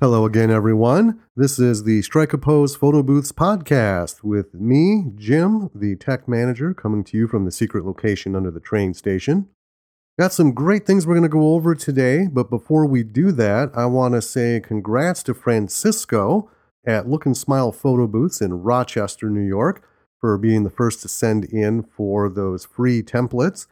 Hello 0.00 0.24
again, 0.24 0.50
everyone. 0.50 1.20
This 1.36 1.58
is 1.58 1.84
the 1.84 2.00
Strike 2.00 2.32
a 2.32 2.38
Pose 2.38 2.74
Photo 2.74 3.02
Booths 3.02 3.32
podcast 3.32 4.22
with 4.22 4.54
me, 4.54 5.12
Jim, 5.14 5.68
the 5.74 5.94
tech 5.94 6.26
manager, 6.26 6.72
coming 6.72 7.04
to 7.04 7.18
you 7.18 7.28
from 7.28 7.44
the 7.44 7.52
secret 7.52 7.84
location 7.84 8.34
under 8.34 8.50
the 8.50 8.60
train 8.60 8.94
station. 8.94 9.50
Got 10.18 10.32
some 10.32 10.54
great 10.54 10.86
things 10.86 11.06
we're 11.06 11.16
going 11.16 11.24
to 11.24 11.28
go 11.28 11.52
over 11.52 11.74
today, 11.74 12.28
but 12.32 12.48
before 12.48 12.86
we 12.86 13.02
do 13.02 13.30
that, 13.32 13.72
I 13.74 13.84
want 13.84 14.14
to 14.14 14.22
say 14.22 14.58
congrats 14.64 15.22
to 15.24 15.34
Francisco 15.34 16.50
at 16.86 17.06
Look 17.06 17.26
and 17.26 17.36
Smile 17.36 17.70
Photo 17.70 18.06
Booths 18.06 18.40
in 18.40 18.62
Rochester, 18.62 19.28
New 19.28 19.46
York, 19.46 19.86
for 20.18 20.38
being 20.38 20.64
the 20.64 20.70
first 20.70 21.02
to 21.02 21.08
send 21.08 21.44
in 21.44 21.82
for 21.82 22.30
those 22.30 22.64
free 22.64 23.02
templates. 23.02 23.66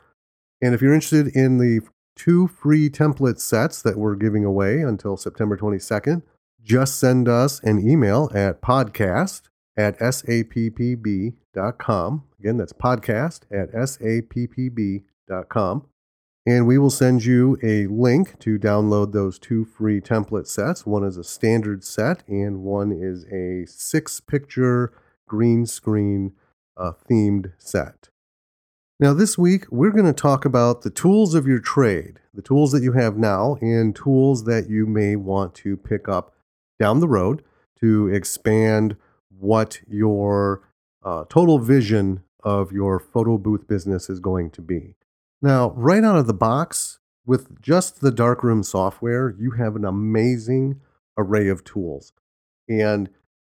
And 0.60 0.74
if 0.74 0.82
you're 0.82 0.92
interested 0.92 1.28
in 1.28 1.56
the 1.56 1.80
two 2.18 2.48
free 2.48 2.90
template 2.90 3.40
sets 3.40 3.80
that 3.82 3.96
we're 3.96 4.16
giving 4.16 4.45
away 4.45 4.82
until 4.82 5.16
September 5.16 5.56
22nd. 5.56 6.22
Just 6.62 6.98
send 6.98 7.28
us 7.28 7.60
an 7.60 7.88
email 7.88 8.30
at 8.34 8.60
podcast 8.60 9.42
at 9.77 9.98
sappb.com. 9.98 11.34
Again, 12.38 12.56
that's 12.56 12.72
podcast 12.72 13.42
at 13.50 13.72
sappb.com. 13.72 15.04
And 16.46 16.66
we 16.66 16.78
will 16.78 16.91
send 16.91 17.24
you 17.24 17.58
a 17.62 17.86
link 17.86 18.38
to 18.41 18.58
download 18.58 19.12
those 19.12 19.38
two 19.38 19.64
free 19.64 20.00
template 20.00 20.46
sets. 20.46 20.86
One 20.86 21.05
is 21.05 21.16
a 21.16 21.24
standard 21.24 21.84
set, 21.84 22.22
and 22.27 22.62
one 22.62 22.91
is 22.91 23.24
a 23.27 23.66
six 23.66 24.20
picture 24.20 24.92
green 25.28 25.66
screen 25.66 26.32
uh, 26.77 26.92
themed 27.08 27.52
set. 27.58 28.08
Now, 29.00 29.14
this 29.14 29.38
week, 29.38 29.64
we're 29.70 29.92
going 29.92 30.06
to 30.06 30.12
talk 30.12 30.44
about 30.44 30.82
the 30.82 30.91
tools 30.91 31.36
of 31.36 31.46
your 31.46 31.60
trade, 31.60 32.18
the 32.34 32.42
tools 32.42 32.72
that 32.72 32.82
you 32.82 32.94
have 32.94 33.16
now, 33.16 33.56
and 33.60 33.94
tools 33.94 34.42
that 34.42 34.68
you 34.68 34.86
may 34.86 35.14
want 35.14 35.55
to 35.56 35.77
pick 35.77 36.08
up 36.08 36.34
down 36.80 36.98
the 36.98 37.06
road 37.06 37.44
to 37.78 38.08
expand 38.08 38.96
what 39.28 39.78
your 39.86 40.68
uh, 41.05 41.27
total 41.28 41.60
vision 41.60 42.24
of 42.42 42.72
your 42.72 42.98
photo 42.98 43.38
booth 43.38 43.68
business 43.68 44.10
is 44.10 44.18
going 44.18 44.50
to 44.50 44.60
be. 44.60 44.96
Now, 45.40 45.70
right 45.77 46.02
out 46.02 46.16
of 46.16 46.27
the 46.27 46.34
box, 46.34 46.98
with 47.24 47.62
just 47.62 48.00
the 48.00 48.10
darkroom 48.10 48.64
software, 48.64 49.33
you 49.38 49.52
have 49.52 49.77
an 49.77 49.84
amazing 49.84 50.80
array 51.16 51.46
of 51.46 51.62
tools. 51.62 52.12
And 52.68 53.10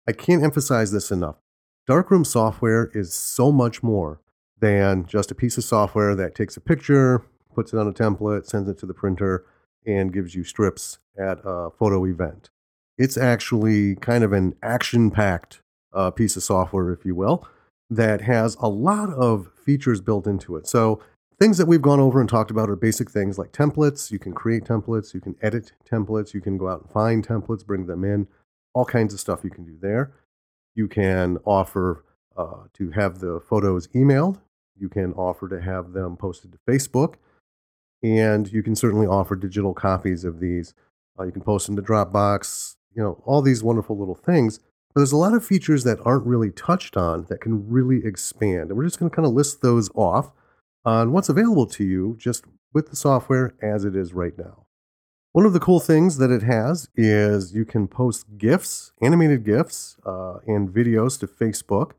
I 0.06 0.12
can't 0.12 0.44
emphasize 0.44 0.92
this 0.92 1.10
enough. 1.10 1.40
Darkroom 1.88 2.24
software 2.24 2.92
is 2.94 3.12
so 3.12 3.50
much 3.50 3.82
more 3.82 4.21
than 4.62 5.04
just 5.06 5.32
a 5.32 5.34
piece 5.34 5.58
of 5.58 5.64
software 5.64 6.14
that 6.14 6.36
takes 6.36 6.56
a 6.56 6.60
picture, 6.60 7.22
puts 7.52 7.72
it 7.72 7.78
on 7.78 7.88
a 7.88 7.92
template, 7.92 8.46
sends 8.46 8.68
it 8.68 8.78
to 8.78 8.86
the 8.86 8.94
printer, 8.94 9.44
and 9.84 10.12
gives 10.12 10.36
you 10.36 10.44
strips 10.44 10.98
at 11.18 11.40
a 11.44 11.68
photo 11.70 12.06
event. 12.06 12.48
It's 12.96 13.16
actually 13.16 13.96
kind 13.96 14.22
of 14.22 14.32
an 14.32 14.54
action 14.62 15.10
packed 15.10 15.60
uh, 15.92 16.12
piece 16.12 16.36
of 16.36 16.44
software, 16.44 16.92
if 16.92 17.04
you 17.04 17.16
will, 17.16 17.46
that 17.90 18.20
has 18.20 18.56
a 18.60 18.68
lot 18.68 19.10
of 19.10 19.48
features 19.52 20.00
built 20.00 20.28
into 20.28 20.54
it. 20.56 20.68
So, 20.68 21.02
things 21.40 21.58
that 21.58 21.66
we've 21.66 21.82
gone 21.82 21.98
over 21.98 22.20
and 22.20 22.28
talked 22.28 22.52
about 22.52 22.70
are 22.70 22.76
basic 22.76 23.10
things 23.10 23.38
like 23.38 23.50
templates. 23.50 24.12
You 24.12 24.20
can 24.20 24.32
create 24.32 24.64
templates, 24.64 25.12
you 25.12 25.20
can 25.20 25.34
edit 25.42 25.72
templates, 25.90 26.34
you 26.34 26.40
can 26.40 26.56
go 26.56 26.68
out 26.68 26.82
and 26.82 26.90
find 26.90 27.26
templates, 27.26 27.66
bring 27.66 27.86
them 27.86 28.04
in, 28.04 28.28
all 28.74 28.84
kinds 28.84 29.12
of 29.12 29.18
stuff 29.18 29.42
you 29.42 29.50
can 29.50 29.64
do 29.64 29.76
there. 29.80 30.12
You 30.76 30.86
can 30.86 31.38
offer 31.44 32.04
uh, 32.36 32.68
to 32.74 32.92
have 32.92 33.18
the 33.18 33.40
photos 33.40 33.88
emailed 33.88 34.38
you 34.78 34.88
can 34.88 35.12
offer 35.14 35.48
to 35.48 35.60
have 35.60 35.92
them 35.92 36.16
posted 36.16 36.52
to 36.52 36.58
Facebook, 36.68 37.14
and 38.02 38.52
you 38.52 38.62
can 38.62 38.74
certainly 38.74 39.06
offer 39.06 39.36
digital 39.36 39.74
copies 39.74 40.24
of 40.24 40.40
these. 40.40 40.74
Uh, 41.18 41.24
you 41.24 41.32
can 41.32 41.42
post 41.42 41.66
them 41.66 41.76
to 41.76 41.82
Dropbox, 41.82 42.76
you 42.94 43.02
know, 43.02 43.22
all 43.24 43.42
these 43.42 43.62
wonderful 43.62 43.98
little 43.98 44.14
things. 44.14 44.58
But 44.94 45.00
there's 45.00 45.12
a 45.12 45.16
lot 45.16 45.34
of 45.34 45.44
features 45.44 45.84
that 45.84 46.00
aren't 46.04 46.26
really 46.26 46.50
touched 46.50 46.96
on 46.96 47.26
that 47.28 47.40
can 47.40 47.68
really 47.70 48.04
expand. 48.04 48.70
And 48.70 48.76
we're 48.76 48.84
just 48.84 48.98
going 48.98 49.10
to 49.10 49.14
kind 49.14 49.26
of 49.26 49.32
list 49.32 49.62
those 49.62 49.90
off 49.94 50.32
on 50.84 51.12
what's 51.12 51.28
available 51.28 51.66
to 51.66 51.84
you 51.84 52.16
just 52.18 52.44
with 52.72 52.90
the 52.90 52.96
software 52.96 53.54
as 53.62 53.84
it 53.84 53.96
is 53.96 54.12
right 54.12 54.36
now. 54.36 54.66
One 55.32 55.46
of 55.46 55.54
the 55.54 55.60
cool 55.60 55.80
things 55.80 56.18
that 56.18 56.30
it 56.30 56.42
has 56.42 56.90
is 56.94 57.54
you 57.54 57.64
can 57.64 57.88
post 57.88 58.36
GIFs, 58.36 58.92
animated 59.00 59.44
GIFs, 59.44 59.96
uh, 60.04 60.38
and 60.46 60.68
videos 60.68 61.18
to 61.20 61.26
Facebook. 61.26 61.92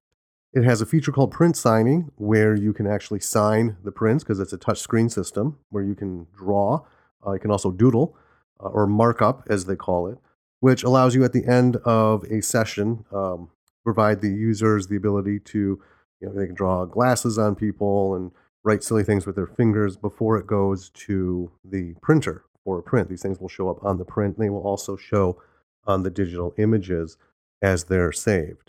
It 0.54 0.64
has 0.66 0.82
a 0.82 0.86
feature 0.86 1.12
called 1.12 1.32
print 1.32 1.58
signing 1.58 2.12
where 2.16 2.56
you 2.56 2.74
can 2.74 2.86
actually 2.86 3.22
sign 3.22 3.78
the 3.84 3.92
prints 3.92 4.24
because 4.24 4.40
it's 4.40 4.54
a 4.54 4.58
touch 4.58 4.80
screen 4.80 5.10
system 5.10 5.58
where 5.70 5.84
you 5.84 5.96
can 5.96 6.28
draw. 6.38 6.86
Uh, 7.26 7.34
you 7.34 7.40
can 7.40 7.50
also 7.50 7.72
doodle 7.72 8.16
uh, 8.60 8.68
or 8.68 8.86
markup, 8.86 9.48
as 9.50 9.66
they 9.66 9.76
call 9.76 10.08
it, 10.08 10.20
which 10.60 10.84
allows 10.84 11.16
you 11.16 11.24
at 11.24 11.34
the 11.34 11.46
end 11.48 11.78
of 11.78 12.24
a 12.26 12.42
session 12.42 13.04
um, 13.12 13.50
provide 13.84 14.22
the 14.22 14.30
users 14.30 14.88
the 14.88 14.96
ability 14.96 15.40
to, 15.40 15.82
you 16.22 16.28
know, 16.28 16.34
they 16.34 16.46
can 16.46 16.56
draw 16.56 16.86
glasses 16.86 17.40
on 17.40 17.56
people 17.56 18.14
and 18.14 18.32
write 18.64 18.84
silly 18.84 19.04
things 19.04 19.26
with 19.26 19.36
their 19.36 19.48
fingers 19.48 19.98
before 19.98 20.38
it 20.38 20.46
goes 20.46 20.90
to 20.92 21.52
the 21.66 21.96
printer 22.02 22.46
for 22.64 22.78
a 22.78 22.84
print. 22.84 23.10
These 23.10 23.24
things 23.24 23.40
will 23.40 23.50
show 23.50 23.70
up 23.70 23.84
on 23.84 23.98
the 23.98 24.06
print. 24.06 24.38
And 24.38 24.46
they 24.46 24.50
will 24.52 24.62
also 24.62 24.96
show 24.96 25.42
on 25.86 26.04
the 26.04 26.12
digital 26.12 26.54
images 26.58 27.18
as 27.62 27.86
they're 27.86 28.12
saved. 28.12 28.63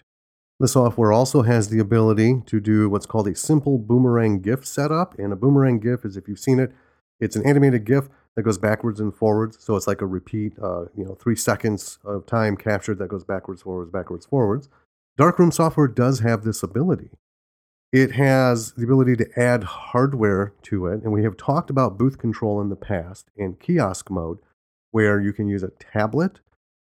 The 0.65 0.69
software 0.69 1.13
also 1.13 1.43
has 1.43 1.69
the 1.69 1.79
ability 1.79 2.41
to 2.47 2.59
do 2.59 2.89
what's 2.89 3.05
called 3.05 3.29
a 3.29 3.35
simple 3.35 3.77
boomerang 3.77 4.41
GIF 4.41 4.65
setup. 4.65 5.15
And 5.19 5.31
a 5.31 5.37
boomerang 5.37 5.79
GIF 5.79 6.07
is, 6.07 6.17
if 6.17 6.27
you've 6.27 6.39
seen 6.39 6.59
it, 6.59 6.73
it's 7.21 7.37
an 7.37 7.47
animated 7.47 7.85
GIF 7.85 8.09
that 8.35 8.45
goes 8.45 8.57
backwards 8.57 8.99
and 8.99 9.15
forwards. 9.15 9.59
So 9.61 9.77
it's 9.77 9.87
like 9.87 10.01
a 10.01 10.07
repeat, 10.07 10.55
uh, 10.59 10.87
you 10.97 11.05
know, 11.05 11.17
three 11.17 11.37
seconds 11.37 11.99
of 12.03 12.25
time 12.25 12.57
captured 12.57 12.99
that 13.01 13.09
goes 13.09 13.25
backwards, 13.25 13.61
forwards, 13.61 13.91
backwards, 13.91 14.25
forwards. 14.25 14.71
Darkroom 15.19 15.53
software 15.53 15.87
does 15.87 16.21
have 16.21 16.45
this 16.45 16.63
ability. 16.63 17.11
It 17.93 18.13
has 18.13 18.73
the 18.73 18.85
ability 18.85 19.17
to 19.17 19.39
add 19.39 19.65
hardware 19.65 20.55
to 20.63 20.87
it. 20.87 21.03
And 21.03 21.13
we 21.13 21.25
have 21.25 21.37
talked 21.37 21.69
about 21.69 21.99
booth 21.99 22.17
control 22.17 22.63
in 22.63 22.71
the 22.71 22.75
past 22.75 23.31
and 23.37 23.61
kiosk 23.61 24.11
mode, 24.11 24.39
where 24.93 25.21
you 25.21 25.35
can 25.35 25.47
use 25.47 25.63
a 25.63 25.73
tablet 25.93 26.41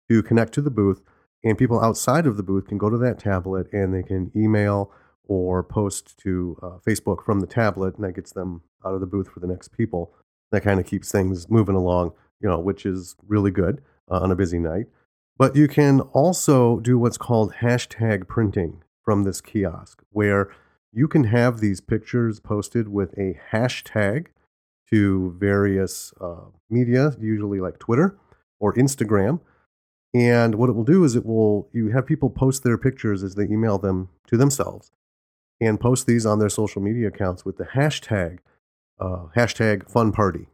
to 0.10 0.24
connect 0.24 0.54
to 0.54 0.62
the 0.64 0.72
booth 0.72 1.04
and 1.44 1.58
people 1.58 1.80
outside 1.80 2.26
of 2.26 2.38
the 2.38 2.44
booth 2.44 2.68
can 2.68 2.78
go 2.78 2.90
to 2.90 2.98
that 2.98 3.20
tablet 3.20 3.72
and 3.72 3.94
they 3.94 4.04
can 4.04 4.32
email 4.36 4.92
or 5.28 5.64
post 5.64 6.18
to 6.18 6.58
uh, 6.62 6.78
Facebook 6.86 7.24
from 7.24 7.40
the 7.40 7.48
tablet, 7.48 7.96
and 7.96 8.04
that 8.04 8.16
gets 8.16 8.32
them 8.32 8.62
out 8.86 8.96
of 8.96 9.00
the 9.00 9.06
booth 9.06 9.30
for 9.30 9.40
the 9.40 9.48
next 9.48 9.70
people. 9.70 10.12
That 10.52 10.64
kind 10.64 10.80
of 10.80 10.86
keeps 10.86 11.12
things 11.12 11.50
moving 11.50 11.76
along, 11.76 12.14
you 12.42 12.50
know, 12.50 12.60
which 12.60 12.86
is 12.86 13.16
really 13.28 13.52
good 13.52 13.82
uh, 14.10 14.20
on 14.20 14.32
a 14.32 14.36
busy 14.36 14.58
night. 14.58 14.88
But 15.38 15.56
you 15.56 15.68
can 15.68 16.02
also 16.02 16.80
do 16.80 16.98
what's 16.98 17.18
called 17.18 17.54
hashtag 17.62 18.28
printing 18.28 18.84
from 19.06 19.24
this 19.24 19.40
kiosk, 19.40 20.02
where 20.10 20.52
you 20.92 21.08
can 21.08 21.26
have 21.26 21.60
these 21.60 21.80
pictures 21.80 22.40
posted 22.40 22.90
with 22.90 23.14
a 23.14 23.40
hashtag 23.52 24.28
to 24.92 25.36
various 25.38 26.12
uh, 26.20 26.46
media, 26.70 27.16
usually 27.20 27.62
like 27.62 27.78
Twitter 27.78 28.18
or 28.60 28.74
Instagram. 28.74 29.40
And 30.14 30.56
what 30.56 30.70
it 30.70 30.74
will 30.74 30.84
do 30.84 31.04
is 31.04 31.16
it 31.16 31.26
will 31.26 31.70
you 31.72 31.90
have 31.90 32.08
people 32.08 32.30
post 32.30 32.64
their 32.64 32.78
pictures 32.78 33.24
as 33.24 33.36
they 33.36 33.44
email 33.44 33.78
them 33.78 34.10
to 34.28 34.38
themselves, 34.38 34.92
and 35.62 35.80
post 35.80 36.08
these 36.08 36.26
on 36.26 36.40
their 36.40 36.50
social 36.50 36.82
media 36.82 37.10
accounts 37.10 37.46
with 37.46 37.58
the 37.58 37.66
hashtag 37.66 38.40
uh, 39.00 39.28
hashtag 39.36 39.90
Fun 39.90 40.12
Party. 40.12 40.48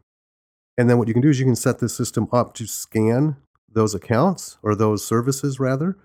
And 0.77 0.89
then 0.89 0.97
what 0.97 1.07
you 1.07 1.13
can 1.13 1.21
do 1.21 1.29
is 1.29 1.39
you 1.39 1.45
can 1.45 1.55
set 1.55 1.79
this 1.79 1.95
system 1.95 2.27
up 2.33 2.53
to 2.55 2.67
scan 2.67 3.37
those 3.71 3.95
accounts 3.95 4.57
or 4.61 4.75
those 4.75 5.05
services 5.05 5.59
rather, 5.59 5.97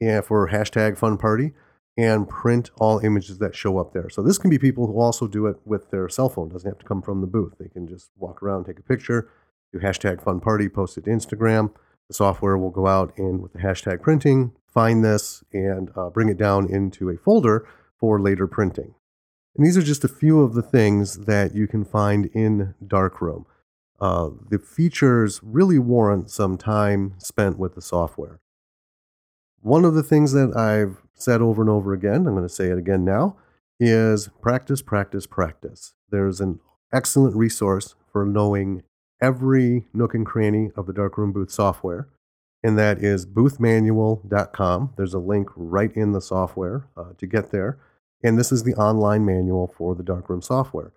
and 0.00 0.24
for 0.24 0.50
hashtag 0.50 0.98
Fun 0.98 1.16
Party, 1.16 1.52
and 1.96 2.28
print 2.28 2.70
all 2.78 2.98
images 2.98 3.38
that 3.38 3.56
show 3.56 3.78
up 3.78 3.92
there. 3.92 4.10
So 4.10 4.22
this 4.22 4.38
can 4.38 4.50
be 4.50 4.58
people 4.58 4.86
who 4.86 5.00
also 5.00 5.26
do 5.26 5.46
it 5.46 5.56
with 5.64 5.90
their 5.90 6.08
cell 6.08 6.28
phone. 6.28 6.50
Doesn't 6.50 6.68
have 6.68 6.78
to 6.78 6.86
come 6.86 7.02
from 7.02 7.22
the 7.22 7.26
booth. 7.26 7.54
They 7.58 7.68
can 7.68 7.88
just 7.88 8.10
walk 8.18 8.42
around, 8.42 8.64
take 8.64 8.78
a 8.78 8.82
picture, 8.82 9.30
do 9.72 9.78
hashtag 9.78 10.22
Fun 10.22 10.40
Party, 10.40 10.68
post 10.68 10.98
it 10.98 11.04
to 11.04 11.10
Instagram 11.10 11.72
the 12.10 12.14
software 12.14 12.58
will 12.58 12.70
go 12.70 12.88
out 12.88 13.16
and 13.16 13.40
with 13.40 13.52
the 13.52 13.60
hashtag 13.60 14.02
printing, 14.02 14.50
find 14.66 15.04
this 15.04 15.44
and 15.52 15.92
uh, 15.96 16.10
bring 16.10 16.28
it 16.28 16.36
down 16.36 16.68
into 16.68 17.08
a 17.08 17.16
folder 17.16 17.68
for 18.00 18.20
later 18.20 18.48
printing. 18.48 18.96
And 19.56 19.64
these 19.64 19.76
are 19.76 19.82
just 19.82 20.02
a 20.02 20.08
few 20.08 20.40
of 20.40 20.54
the 20.54 20.62
things 20.62 21.26
that 21.26 21.54
you 21.54 21.68
can 21.68 21.84
find 21.84 22.26
in 22.34 22.74
Darkroom. 22.84 23.46
Uh, 24.00 24.30
the 24.48 24.58
features 24.58 25.38
really 25.44 25.78
warrant 25.78 26.30
some 26.30 26.58
time 26.58 27.14
spent 27.18 27.60
with 27.60 27.76
the 27.76 27.82
software. 27.82 28.40
One 29.60 29.84
of 29.84 29.94
the 29.94 30.02
things 30.02 30.32
that 30.32 30.56
I've 30.56 31.02
said 31.14 31.40
over 31.40 31.62
and 31.62 31.70
over 31.70 31.92
again, 31.92 32.26
I'm 32.26 32.34
going 32.34 32.42
to 32.42 32.48
say 32.48 32.70
it 32.70 32.78
again 32.78 33.04
now, 33.04 33.36
is 33.78 34.30
practice, 34.40 34.82
practice, 34.82 35.28
practice. 35.28 35.94
There's 36.10 36.40
an 36.40 36.58
excellent 36.92 37.36
resource 37.36 37.94
for 38.10 38.24
knowing 38.24 38.82
every 39.20 39.86
nook 39.92 40.14
and 40.14 40.26
cranny 40.26 40.70
of 40.76 40.86
the 40.86 40.92
Darkroom 40.92 41.32
Booth 41.32 41.50
software, 41.50 42.08
and 42.62 42.78
that 42.78 42.98
is 42.98 43.26
boothmanual.com. 43.26 44.94
There's 44.96 45.14
a 45.14 45.18
link 45.18 45.48
right 45.56 45.94
in 45.94 46.12
the 46.12 46.20
software 46.20 46.88
uh, 46.96 47.12
to 47.18 47.26
get 47.26 47.50
there. 47.50 47.78
And 48.22 48.38
this 48.38 48.52
is 48.52 48.64
the 48.64 48.74
online 48.74 49.24
manual 49.24 49.66
for 49.66 49.94
the 49.94 50.02
Darkroom 50.02 50.42
software. 50.42 50.92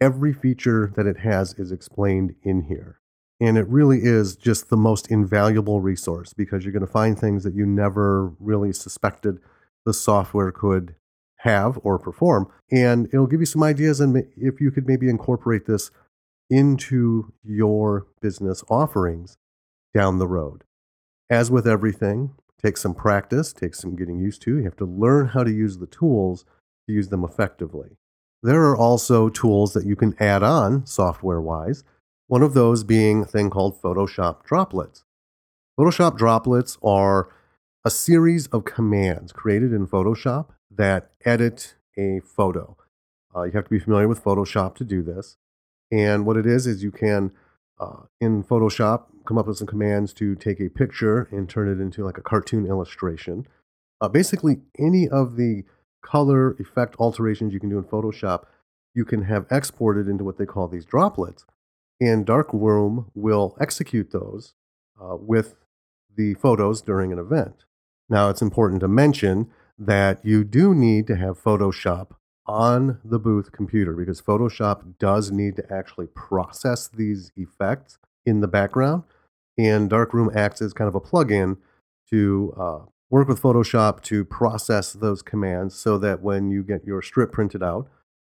Every 0.00 0.32
feature 0.32 0.92
that 0.96 1.06
it 1.06 1.18
has 1.18 1.54
is 1.54 1.70
explained 1.70 2.34
in 2.42 2.62
here. 2.62 3.00
And 3.40 3.56
it 3.56 3.68
really 3.68 4.00
is 4.02 4.34
just 4.34 4.68
the 4.68 4.76
most 4.76 5.10
invaluable 5.10 5.80
resource 5.80 6.32
because 6.32 6.64
you're 6.64 6.72
going 6.72 6.86
to 6.86 6.92
find 6.92 7.18
things 7.18 7.44
that 7.44 7.54
you 7.54 7.66
never 7.66 8.32
really 8.40 8.72
suspected 8.72 9.38
the 9.84 9.94
software 9.94 10.50
could 10.50 10.96
have 11.40 11.78
or 11.84 11.98
perform. 11.98 12.50
And 12.70 13.06
it'll 13.12 13.26
give 13.26 13.40
you 13.40 13.46
some 13.46 13.62
ideas 13.62 14.00
and 14.00 14.26
if 14.36 14.60
you 14.60 14.70
could 14.70 14.88
maybe 14.88 15.08
incorporate 15.08 15.66
this 15.66 15.90
into 16.50 17.32
your 17.42 18.06
business 18.20 18.62
offerings 18.68 19.36
down 19.94 20.18
the 20.18 20.28
road. 20.28 20.64
As 21.28 21.50
with 21.50 21.66
everything, 21.66 22.34
take 22.62 22.76
some 22.76 22.94
practice, 22.94 23.52
take 23.52 23.74
some 23.74 23.96
getting 23.96 24.18
used 24.18 24.42
to. 24.42 24.58
You 24.58 24.64
have 24.64 24.76
to 24.76 24.84
learn 24.84 25.28
how 25.28 25.42
to 25.42 25.50
use 25.50 25.78
the 25.78 25.86
tools 25.86 26.44
to 26.86 26.94
use 26.94 27.08
them 27.08 27.24
effectively. 27.24 27.96
There 28.42 28.64
are 28.66 28.76
also 28.76 29.28
tools 29.28 29.72
that 29.72 29.86
you 29.86 29.96
can 29.96 30.14
add 30.20 30.42
on 30.42 30.86
software 30.86 31.40
wise, 31.40 31.82
one 32.28 32.42
of 32.42 32.54
those 32.54 32.84
being 32.84 33.22
a 33.22 33.26
thing 33.26 33.50
called 33.50 33.80
Photoshop 33.80 34.44
droplets. 34.44 35.04
Photoshop 35.78 36.16
droplets 36.16 36.78
are 36.82 37.28
a 37.84 37.90
series 37.90 38.46
of 38.48 38.64
commands 38.64 39.32
created 39.32 39.72
in 39.72 39.86
Photoshop 39.86 40.48
that 40.70 41.10
edit 41.24 41.74
a 41.96 42.20
photo. 42.20 42.76
Uh, 43.34 43.42
you 43.44 43.52
have 43.52 43.64
to 43.64 43.70
be 43.70 43.78
familiar 43.78 44.08
with 44.08 44.22
Photoshop 44.22 44.74
to 44.76 44.84
do 44.84 45.02
this. 45.02 45.36
And 45.90 46.26
what 46.26 46.36
it 46.36 46.46
is, 46.46 46.66
is 46.66 46.82
you 46.82 46.90
can, 46.90 47.32
uh, 47.78 48.02
in 48.20 48.42
Photoshop, 48.42 49.04
come 49.26 49.38
up 49.38 49.46
with 49.46 49.58
some 49.58 49.66
commands 49.66 50.12
to 50.14 50.34
take 50.34 50.60
a 50.60 50.68
picture 50.68 51.28
and 51.30 51.48
turn 51.48 51.68
it 51.68 51.80
into 51.80 52.04
like 52.04 52.18
a 52.18 52.22
cartoon 52.22 52.66
illustration. 52.66 53.46
Uh, 54.00 54.08
basically, 54.08 54.58
any 54.78 55.08
of 55.08 55.36
the 55.36 55.64
color 56.02 56.52
effect 56.52 56.96
alterations 56.98 57.52
you 57.52 57.60
can 57.60 57.68
do 57.68 57.78
in 57.78 57.84
Photoshop, 57.84 58.44
you 58.94 59.04
can 59.04 59.22
have 59.22 59.46
exported 59.50 60.08
into 60.08 60.24
what 60.24 60.38
they 60.38 60.46
call 60.46 60.68
these 60.68 60.84
droplets. 60.84 61.44
And 62.00 62.26
Darkroom 62.26 63.10
will 63.14 63.56
execute 63.60 64.10
those 64.10 64.54
uh, 65.00 65.16
with 65.18 65.56
the 66.16 66.34
photos 66.34 66.82
during 66.82 67.12
an 67.12 67.18
event. 67.18 67.64
Now, 68.08 68.28
it's 68.30 68.42
important 68.42 68.80
to 68.80 68.88
mention 68.88 69.50
that 69.78 70.24
you 70.24 70.44
do 70.44 70.74
need 70.74 71.06
to 71.08 71.16
have 71.16 71.42
Photoshop 71.42 72.12
on 72.46 72.98
the 73.04 73.18
booth 73.18 73.52
computer 73.52 73.92
because 73.92 74.20
Photoshop 74.20 74.98
does 74.98 75.30
need 75.30 75.56
to 75.56 75.72
actually 75.72 76.06
process 76.06 76.88
these 76.88 77.32
effects 77.36 77.98
in 78.24 78.40
the 78.40 78.48
background. 78.48 79.02
And 79.58 79.88
Darkroom 79.88 80.30
acts 80.34 80.60
as 80.60 80.72
kind 80.72 80.88
of 80.88 80.94
a 80.94 81.00
plugin 81.00 81.56
to 82.10 82.54
uh, 82.58 82.78
work 83.10 83.28
with 83.28 83.40
Photoshop 83.40 84.02
to 84.02 84.24
process 84.24 84.92
those 84.92 85.22
commands 85.22 85.74
so 85.74 85.98
that 85.98 86.22
when 86.22 86.50
you 86.50 86.62
get 86.62 86.84
your 86.84 87.02
strip 87.02 87.32
printed 87.32 87.62
out, 87.62 87.88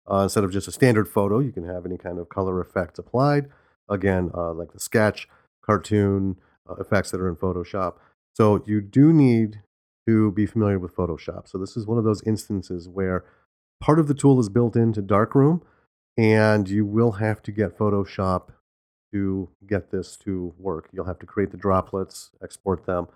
uh, 0.10 0.20
instead 0.20 0.44
of 0.44 0.52
just 0.52 0.68
a 0.68 0.72
standard 0.72 1.08
photo, 1.08 1.40
you 1.40 1.52
can 1.52 1.68
have 1.68 1.86
any 1.86 1.98
kind 1.98 2.20
of 2.20 2.30
color 2.30 2.62
effects 2.62 3.00
applied. 3.00 3.48
Again, 3.90 4.32
uh, 4.34 4.54
like 4.54 4.72
the 4.72 4.80
sketch, 4.80 5.28
cartoon 5.64 6.38
uh, 6.70 6.76
effects 6.76 7.12
that 7.12 7.20
are 7.20 7.28
in 7.28 7.36
Photoshop. 7.36 7.96
So 8.34 8.64
you 8.66 8.82
do 8.82 9.12
need 9.12 9.62
to 10.08 10.32
be 10.32 10.46
familiar 10.46 10.78
with 10.78 10.96
Photoshop. 10.96 11.48
So 11.48 11.58
this 11.58 11.76
is 11.76 11.88
one 11.88 11.98
of 11.98 12.04
those 12.04 12.22
instances 12.24 12.88
where 12.88 13.26
part 13.80 14.00
of 14.00 14.07
the 14.07 14.13
tool 14.13 14.39
is 14.39 14.50
built 14.50 14.75
into 14.75 15.01
Darkroom, 15.01 15.62
and 16.18 16.68
you 16.69 16.86
will 16.86 17.13
have 17.13 17.42
to 17.44 17.51
get 17.51 17.77
Photoshop 17.77 18.50
to 19.12 19.50
get 19.68 19.92
this 19.92 20.18
to 20.18 20.54
work. 20.57 20.89
You'll 20.92 21.06
have 21.06 21.19
to 21.19 21.25
create 21.25 21.51
the 21.51 21.57
droplets, 21.57 22.31
export 22.44 22.86
them, 22.86 23.07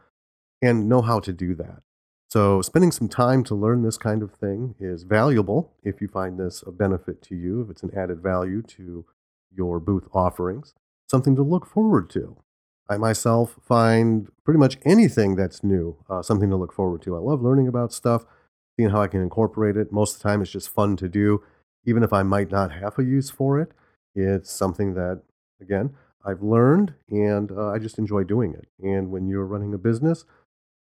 and 0.62 0.88
know 0.88 1.02
how 1.02 1.20
to 1.20 1.34
do 1.34 1.56
that. 1.56 1.82
So, 2.30 2.62
spending 2.62 2.92
some 2.92 3.10
time 3.10 3.44
to 3.46 3.56
learn 3.56 3.82
this 3.82 3.98
kind 3.98 4.22
of 4.22 4.32
thing 4.32 4.76
is 4.80 5.02
valuable 5.04 5.74
if 5.84 6.00
you 6.00 6.08
find 6.08 6.40
this 6.40 6.64
a 6.66 6.72
benefit 6.72 7.24
to 7.24 7.36
you, 7.36 7.62
if 7.62 7.72
it's 7.72 7.82
an 7.82 7.92
added 7.98 8.22
value 8.22 8.62
to 8.62 9.06
your 9.52 9.80
booth 9.80 10.08
offerings, 10.14 10.76
something 11.10 11.36
to 11.36 11.42
look 11.42 11.66
forward 11.66 12.10
to. 12.12 12.38
I 12.88 12.98
myself 12.98 13.58
find 13.62 14.30
pretty 14.44 14.60
much 14.60 14.78
anything 14.84 15.36
that's 15.36 15.64
new 15.64 15.98
uh, 16.10 16.22
something 16.22 16.50
to 16.50 16.56
look 16.56 16.74
forward 16.74 17.02
to. 17.04 17.16
I 17.16 17.20
love 17.20 17.42
learning 17.42 17.68
about 17.68 17.94
stuff, 17.94 18.26
seeing 18.80 18.92
how 18.92 19.02
I 19.02 19.08
can 19.08 19.22
incorporate 19.22 19.76
it. 19.76 19.92
Most 19.92 20.16
of 20.16 20.22
the 20.22 20.30
time, 20.30 20.42
it's 20.42 20.52
just 20.52 20.70
fun 20.70 20.96
to 20.98 21.10
do. 21.10 21.44
Even 21.86 22.02
if 22.02 22.14
I 22.14 22.24
might 22.24 22.50
not 22.50 22.72
have 22.72 22.98
a 22.98 23.04
use 23.04 23.30
for 23.30 23.60
it, 23.60 23.74
it's 24.16 24.50
something 24.50 24.94
that, 24.94 25.22
again, 25.60 25.96
I've 26.26 26.42
learned 26.42 26.94
and 27.10 27.52
uh, 27.52 27.72
I 27.72 27.80
just 27.80 27.98
enjoy 27.98 28.24
doing 28.24 28.54
it. 28.54 28.70
And 28.82 29.12
when 29.12 29.28
you're 29.28 29.46
running 29.46 29.74
a 29.74 29.78
business, 29.78 30.24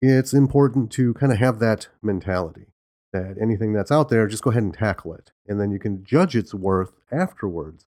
it's 0.01 0.33
important 0.33 0.89
to 0.93 1.13
kind 1.15 1.33
of 1.33 1.39
have 1.39 1.59
that 1.59 1.89
mentality 2.01 2.67
that 3.11 3.35
anything 3.41 3.73
that's 3.73 3.91
out 3.91 4.07
there, 4.07 4.25
just 4.25 4.43
go 4.43 4.51
ahead 4.51 4.63
and 4.63 4.73
tackle 4.73 5.13
it. 5.13 5.33
And 5.45 5.59
then 5.59 5.71
you 5.71 5.79
can 5.79 6.05
judge 6.05 6.33
its 6.33 6.53
worth 6.53 6.93
afterwards. 7.11 7.85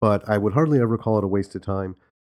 But 0.00 0.26
I 0.26 0.38
would 0.38 0.54
hardly 0.54 0.80
ever 0.80 0.96
call 0.96 1.18
it 1.18 1.24
a 1.24 1.28
waste 1.28 1.54
of 1.54 1.60
time 1.60 1.96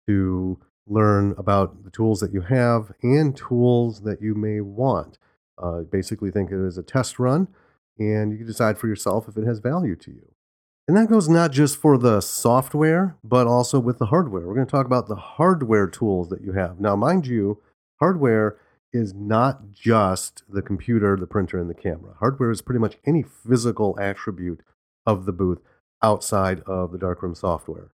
to 0.09 0.59
learn 0.89 1.37
about 1.39 1.85
the 1.85 1.91
tools 1.91 2.19
that 2.21 2.33
you 2.35 2.41
have 2.41 2.91
and 3.05 3.37
tools 3.37 4.01
that 4.01 4.21
you 4.21 4.35
may 4.35 4.61
want. 4.61 5.17
Uh, 5.57 5.81
basically, 5.81 6.31
think 6.31 6.51
of 6.51 6.63
it 6.63 6.67
as 6.67 6.79
a 6.79 6.83
test 6.83 7.19
run, 7.19 7.49
and 7.99 8.33
you 8.33 8.39
can 8.39 8.47
decide 8.47 8.79
for 8.79 8.89
yourself 8.89 9.29
if 9.29 9.37
it 9.37 9.47
has 9.47 9.59
value 9.59 9.97
to 9.97 10.11
you. 10.11 10.35
And 10.87 10.97
that 10.97 11.09
goes 11.09 11.29
not 11.29 11.51
just 11.51 11.77
for 11.77 11.97
the 11.97 12.21
software, 12.21 13.17
but 13.25 13.47
also 13.47 13.81
with 13.81 13.99
the 13.99 14.07
hardware. 14.07 14.47
We're 14.47 14.55
going 14.55 14.67
to 14.67 14.71
talk 14.71 14.87
about 14.87 15.09
the 15.09 15.17
hardware 15.17 15.87
tools 15.87 16.29
that 16.29 16.43
you 16.43 16.53
have. 16.53 16.79
Now, 16.79 16.95
mind 16.95 17.27
you, 17.27 17.63
hardware 18.01 18.59
is 18.93 19.15
not 19.15 19.73
just 19.73 20.45
the 20.49 20.63
computer, 20.63 21.17
the 21.17 21.27
printer, 21.27 21.59
and 21.59 21.71
the 21.71 21.75
camera. 21.75 22.15
Hardware 22.19 22.51
is 22.51 22.63
pretty 22.63 22.81
much 22.81 22.99
any 23.07 23.23
physical 23.23 23.99
attribute 23.99 24.61
of 25.07 25.25
the 25.25 25.33
booth 25.33 25.61
outside 26.03 26.61
of 26.61 26.93
the 26.93 26.99
darkroom 26.99 27.35
software. 27.35 27.91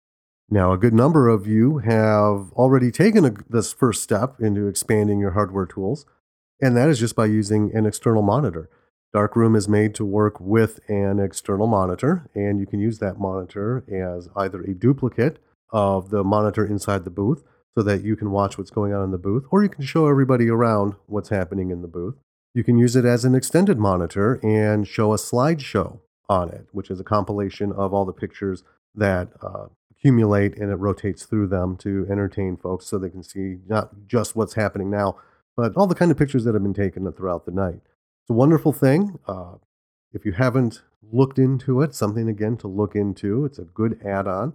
Now, 0.48 0.72
a 0.72 0.78
good 0.78 0.94
number 0.94 1.28
of 1.28 1.46
you 1.46 1.78
have 1.78 2.52
already 2.52 2.92
taken 2.92 3.24
a, 3.24 3.34
this 3.50 3.72
first 3.72 4.02
step 4.02 4.40
into 4.40 4.68
expanding 4.68 5.18
your 5.18 5.32
hardware 5.32 5.66
tools, 5.66 6.06
and 6.60 6.76
that 6.76 6.88
is 6.88 6.98
just 6.98 7.16
by 7.16 7.26
using 7.26 7.74
an 7.74 7.86
external 7.86 8.22
monitor. 8.22 8.68
Darkroom 9.12 9.56
is 9.56 9.68
made 9.68 9.94
to 9.94 10.04
work 10.04 10.40
with 10.40 10.80
an 10.88 11.18
external 11.18 11.66
monitor, 11.66 12.28
and 12.34 12.60
you 12.60 12.66
can 12.66 12.80
use 12.80 12.98
that 12.98 13.18
monitor 13.18 13.84
as 13.88 14.28
either 14.36 14.62
a 14.62 14.74
duplicate 14.74 15.38
of 15.70 16.10
the 16.10 16.22
monitor 16.22 16.64
inside 16.66 17.04
the 17.04 17.10
booth 17.10 17.42
so 17.76 17.82
that 17.82 18.02
you 18.02 18.16
can 18.16 18.30
watch 18.30 18.56
what's 18.56 18.70
going 18.70 18.92
on 18.92 19.04
in 19.04 19.10
the 19.10 19.18
booth, 19.18 19.44
or 19.50 19.62
you 19.62 19.68
can 19.68 19.84
show 19.84 20.06
everybody 20.08 20.48
around 20.48 20.94
what's 21.06 21.28
happening 21.28 21.70
in 21.70 21.82
the 21.82 21.88
booth. 21.88 22.14
You 22.54 22.64
can 22.64 22.78
use 22.78 22.96
it 22.96 23.04
as 23.04 23.24
an 23.24 23.34
extended 23.34 23.78
monitor 23.78 24.40
and 24.42 24.88
show 24.88 25.12
a 25.12 25.16
slideshow 25.16 26.00
on 26.28 26.48
it, 26.50 26.66
which 26.72 26.90
is 26.90 27.00
a 27.00 27.04
compilation 27.04 27.72
of 27.72 27.92
all 27.92 28.04
the 28.04 28.12
pictures 28.12 28.62
that 28.94 29.28
uh, 29.42 29.66
accumulate 29.90 30.56
and 30.56 30.70
it 30.70 30.76
rotates 30.76 31.24
through 31.24 31.48
them 31.48 31.76
to 31.76 32.06
entertain 32.10 32.56
folks 32.56 32.86
so 32.86 32.98
they 32.98 33.10
can 33.10 33.22
see 33.22 33.58
not 33.68 33.90
just 34.06 34.34
what's 34.34 34.54
happening 34.54 34.90
now, 34.90 35.16
but 35.56 35.76
all 35.76 35.86
the 35.86 35.94
kind 35.94 36.10
of 36.10 36.18
pictures 36.18 36.44
that 36.44 36.54
have 36.54 36.62
been 36.62 36.74
taken 36.74 37.10
throughout 37.12 37.46
the 37.46 37.52
night. 37.52 37.80
It's 38.22 38.30
a 38.30 38.34
wonderful 38.34 38.72
thing. 38.72 39.18
Uh, 39.26 39.54
if 40.12 40.24
you 40.24 40.32
haven't 40.32 40.82
looked 41.12 41.38
into 41.38 41.80
it, 41.82 41.94
something 41.94 42.28
again 42.28 42.56
to 42.58 42.68
look 42.68 42.94
into. 42.94 43.44
It's 43.44 43.58
a 43.58 43.64
good 43.64 44.00
add 44.04 44.26
on. 44.26 44.54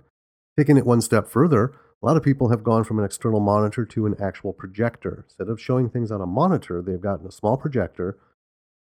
Taking 0.57 0.77
it 0.77 0.85
one 0.85 1.01
step 1.01 1.27
further, 1.27 1.73
a 2.01 2.05
lot 2.05 2.17
of 2.17 2.23
people 2.23 2.49
have 2.49 2.63
gone 2.63 2.83
from 2.83 2.99
an 2.99 3.05
external 3.05 3.39
monitor 3.39 3.85
to 3.85 4.05
an 4.05 4.15
actual 4.19 4.53
projector. 4.53 5.25
Instead 5.27 5.47
of 5.49 5.61
showing 5.61 5.89
things 5.89 6.11
on 6.11 6.19
a 6.19 6.25
monitor, 6.25 6.81
they've 6.81 6.99
gotten 6.99 7.27
a 7.27 7.31
small 7.31 7.57
projector 7.57 8.17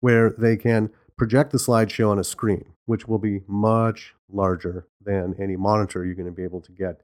where 0.01 0.29
they 0.37 0.57
can 0.57 0.91
project 1.17 1.51
the 1.51 1.57
slideshow 1.57 2.09
on 2.11 2.19
a 2.19 2.23
screen, 2.23 2.65
which 2.85 3.07
will 3.07 3.17
be 3.17 3.41
much 3.47 4.13
larger 4.29 4.85
than 5.01 5.35
any 5.39 5.55
monitor 5.55 6.05
you're 6.05 6.13
going 6.13 6.25
to 6.25 6.31
be 6.31 6.43
able 6.43 6.61
to 6.61 6.71
get 6.71 7.01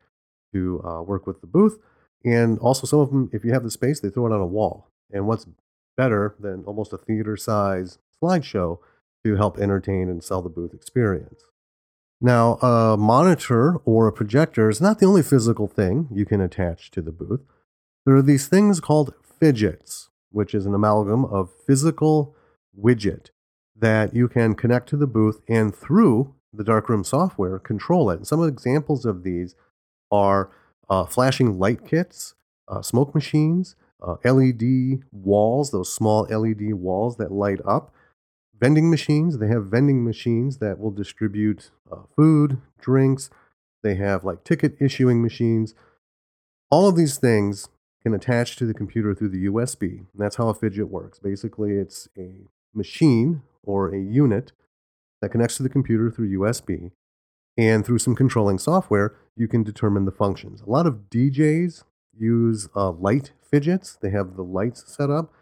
to 0.54 0.84
uh, 0.86 1.02
work 1.02 1.26
with 1.26 1.42
the 1.42 1.48
booth. 1.48 1.80
And 2.24 2.60
also, 2.60 2.86
some 2.86 3.00
of 3.00 3.10
them, 3.10 3.30
if 3.34 3.44
you 3.44 3.54
have 3.54 3.64
the 3.64 3.72
space, 3.72 4.00
they 4.00 4.10
throw 4.10 4.28
it 4.28 4.34
on 4.34 4.42
a 4.42 4.46
wall. 4.46 4.91
And 5.14 5.28
what's 5.28 5.48
better 5.98 6.36
than 6.40 6.64
almost 6.66 6.94
a 6.94 6.98
theater 6.98 7.38
size 7.38 8.00
slideshow 8.22 8.80
to 9.24 9.36
help 9.36 9.60
entertain 9.60 10.10
and 10.10 10.24
sell 10.24 10.42
the 10.42 10.50
booth 10.50 10.74
experience? 10.74 11.44
Now, 12.20 12.56
a 12.56 12.98
monitor 12.98 13.78
or 13.84 14.08
a 14.08 14.14
projector 14.14 14.70
is 14.70 14.80
not 14.80 15.00
the 15.00 15.08
only 15.08 15.24
physical 15.24 15.68
thing 15.68 16.08
you 16.12 16.26
can 16.26 16.40
attach 16.40 16.92
to 16.92 17.02
the 17.02 17.12
booth. 17.12 17.42
There 18.06 18.16
are 18.16 18.22
these 18.22 18.48
things 18.48 18.80
called 18.80 19.14
Phidgets, 19.42 20.10
which 20.32 20.54
is 20.54 20.66
an 20.66 20.76
amalgam 20.76 21.26
of 21.26 21.50
physical 21.66 22.36
widget 22.80 23.32
that 23.76 24.16
you 24.16 24.28
can 24.28 24.54
connect 24.54 24.88
to 24.90 24.98
the 24.98 25.08
booth 25.08 25.42
and 25.48 25.76
through 25.76 26.36
the 26.54 26.64
darkroom 26.64 27.04
software 27.04 27.58
control 27.58 28.12
it. 28.12 28.18
And 28.18 28.28
some 28.28 28.48
examples 28.48 29.06
of 29.06 29.24
these 29.24 29.56
are 30.12 30.52
uh, 30.90 31.06
flashing 31.06 31.58
light 31.58 31.88
kits, 31.88 32.36
uh, 32.68 32.82
smoke 32.82 33.16
machines, 33.16 33.76
uh, 34.02 34.16
LED 34.24 35.04
walls, 35.12 35.72
those 35.72 35.94
small 35.94 36.24
LED 36.24 36.74
walls 36.74 37.18
that 37.18 37.32
light 37.32 37.60
up, 37.66 37.94
vending 38.60 38.90
machines. 38.90 39.38
They 39.38 39.48
have 39.48 39.66
vending 39.66 40.04
machines 40.04 40.58
that 40.58 40.80
will 40.80 40.92
distribute 40.92 41.72
uh, 41.92 42.04
food, 42.16 42.62
drinks. 42.80 43.30
They 43.84 43.96
have 43.96 44.24
like 44.24 44.44
ticket 44.44 44.76
issuing 44.80 45.22
machines. 45.22 45.74
All 46.70 46.88
of 46.88 46.96
these 46.96 47.18
things 47.18 47.70
can 48.02 48.14
attach 48.14 48.56
to 48.58 48.66
the 48.66 48.74
computer 48.74 49.14
through 49.14 49.30
the 49.30 49.46
USB. 49.46 49.84
And 50.00 50.08
that's 50.16 50.38
how 50.38 50.50
a 50.50 50.56
Phidget 50.56 50.90
works. 50.90 51.20
Basically, 51.20 51.74
it's 51.74 52.08
a 52.18 52.48
machine 52.74 53.44
or 53.64 53.94
a 53.94 54.00
unit 54.00 54.52
that 55.22 55.30
connects 55.30 55.58
to 55.58 55.64
the 55.64 55.70
computer 55.70 56.10
through 56.10 56.38
USB. 56.40 56.92
And 57.58 57.86
through 57.86 58.00
some 58.00 58.16
controlling 58.16 58.58
software, 58.58 59.16
you 59.36 59.48
can 59.48 59.64
determine 59.64 60.06
the 60.06 60.12
functions. 60.12 60.62
A 60.62 60.70
lot 60.70 60.88
of 60.88 61.10
DJs 61.10 61.84
use 62.18 62.70
uh, 62.76 62.92
light 62.92 63.32
Phidgets, 63.52 64.00
they 64.00 64.10
have 64.12 64.36
the 64.36 64.44
lights 64.44 64.84
set 64.88 65.10
up. 65.10 65.34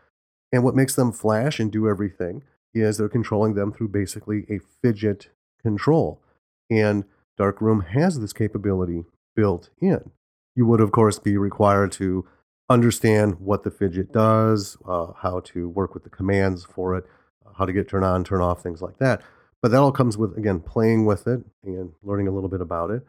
And 0.52 0.64
what 0.64 0.76
makes 0.76 0.96
them 0.96 1.12
flash 1.12 1.60
and 1.60 1.72
do 1.72 1.88
everything 1.88 2.44
is 2.74 2.98
they're 2.98 3.10
controlling 3.10 3.54
them 3.54 3.72
through 3.72 3.90
basically 3.90 4.46
a 4.50 4.60
Phidget 4.84 5.28
control. 5.62 6.22
And 6.70 7.04
Darkroom 7.38 7.82
has 7.82 8.20
this 8.20 8.34
capability 8.34 9.06
built 9.36 9.70
in. 9.82 10.12
You 10.56 10.66
would, 10.66 10.82
of 10.82 10.92
course, 10.92 11.20
be 11.20 11.38
required 11.38 11.92
to 11.94 12.26
understand 12.70 13.40
what 13.40 13.64
the 13.64 13.72
Phidget 13.72 14.12
does, 14.12 14.78
uh, 14.88 15.14
how 15.22 15.40
to 15.42 15.70
work 15.70 15.94
with 15.94 16.04
the 16.04 16.10
commands 16.10 16.64
for 16.66 16.96
it, 16.96 17.06
how 17.58 17.66
to 17.66 17.74
get 17.74 17.88
turn 17.88 18.04
on, 18.04 18.24
turn 18.24 18.42
off, 18.42 18.62
things 18.62 18.82
like 18.82 18.98
that. 19.00 19.22
But 19.62 19.72
that 19.72 19.80
all 19.80 19.92
comes 19.92 20.18
with, 20.18 20.38
again, 20.38 20.60
playing 20.60 21.06
with 21.06 21.28
it 21.28 21.42
and 21.64 21.94
learning 22.04 22.28
a 22.28 22.32
little 22.32 22.50
bit 22.50 22.62
about 22.62 22.92
it. 22.92 23.04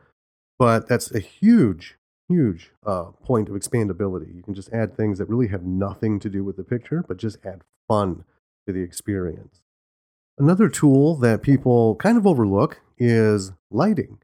But 0.59 0.89
that's 0.89 1.15
a 1.15 1.21
huge, 1.21 1.97
huge 2.31 2.71
uh, 2.87 3.07
point 3.25 3.49
of 3.49 3.55
expandability. 3.57 4.35
You 4.35 4.43
can 4.43 4.55
just 4.55 4.73
add 4.73 4.97
things 4.97 5.19
that 5.19 5.29
really 5.29 5.49
have 5.49 5.65
nothing 5.65 6.21
to 6.21 6.31
do 6.31 6.45
with 6.45 6.57
the 6.57 6.63
picture, 6.63 7.05
but 7.07 7.17
just 7.17 7.39
add 7.45 7.63
fun 7.89 8.25
to 8.67 8.73
the 8.73 8.81
experience. 8.81 9.61
Another 10.39 10.69
tool 10.69 11.17
that 11.17 11.43
people 11.43 11.97
kind 11.97 12.17
of 12.17 12.27
overlook 12.27 12.81
is 12.99 13.53
lighting. 13.71 14.19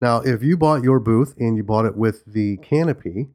Now, 0.00 0.20
if 0.20 0.42
you 0.42 0.56
bought 0.56 0.82
your 0.82 0.98
booth 0.98 1.34
and 1.38 1.56
you 1.56 1.62
bought 1.62 1.84
it 1.84 1.96
with 1.96 2.24
the 2.26 2.56
canopy, 2.56 3.28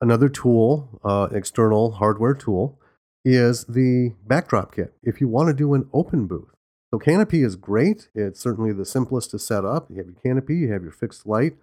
another 0.00 0.28
tool, 0.28 1.00
uh, 1.04 1.28
external 1.30 1.92
hardware 1.92 2.34
tool, 2.34 2.78
is 3.24 3.64
the 3.66 4.14
backdrop 4.26 4.74
kit. 4.74 4.94
If 5.02 5.20
you 5.20 5.28
want 5.28 5.48
to 5.48 5.54
do 5.54 5.74
an 5.74 5.88
open 5.92 6.26
booth, 6.26 6.56
so 6.90 6.98
canopy 6.98 7.42
is 7.42 7.54
great. 7.54 8.08
It's 8.14 8.40
certainly 8.40 8.72
the 8.72 8.84
simplest 8.84 9.30
to 9.30 9.38
set 9.38 9.64
up. 9.64 9.88
You 9.88 9.96
have 9.98 10.06
your 10.06 10.16
canopy, 10.16 10.56
you 10.56 10.72
have 10.72 10.82
your 10.82 10.92
fixed 10.92 11.26
light, 11.26 11.54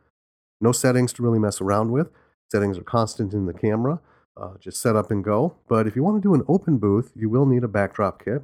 no 0.61 0.71
settings 0.71 1.13
to 1.13 1.23
really 1.23 1.39
mess 1.39 1.61
around 1.61 1.91
with. 1.91 2.09
Settings 2.51 2.77
are 2.77 2.83
constant 2.83 3.33
in 3.33 3.45
the 3.45 3.53
camera. 3.53 3.99
Uh, 4.35 4.53
just 4.59 4.81
set 4.81 4.95
up 4.95 5.11
and 5.11 5.23
go. 5.23 5.57
But 5.67 5.87
if 5.87 5.95
you 5.95 6.03
want 6.03 6.21
to 6.21 6.27
do 6.27 6.33
an 6.33 6.43
open 6.47 6.77
booth, 6.77 7.11
you 7.15 7.29
will 7.29 7.45
need 7.45 7.63
a 7.63 7.67
backdrop 7.67 8.23
kit. 8.23 8.43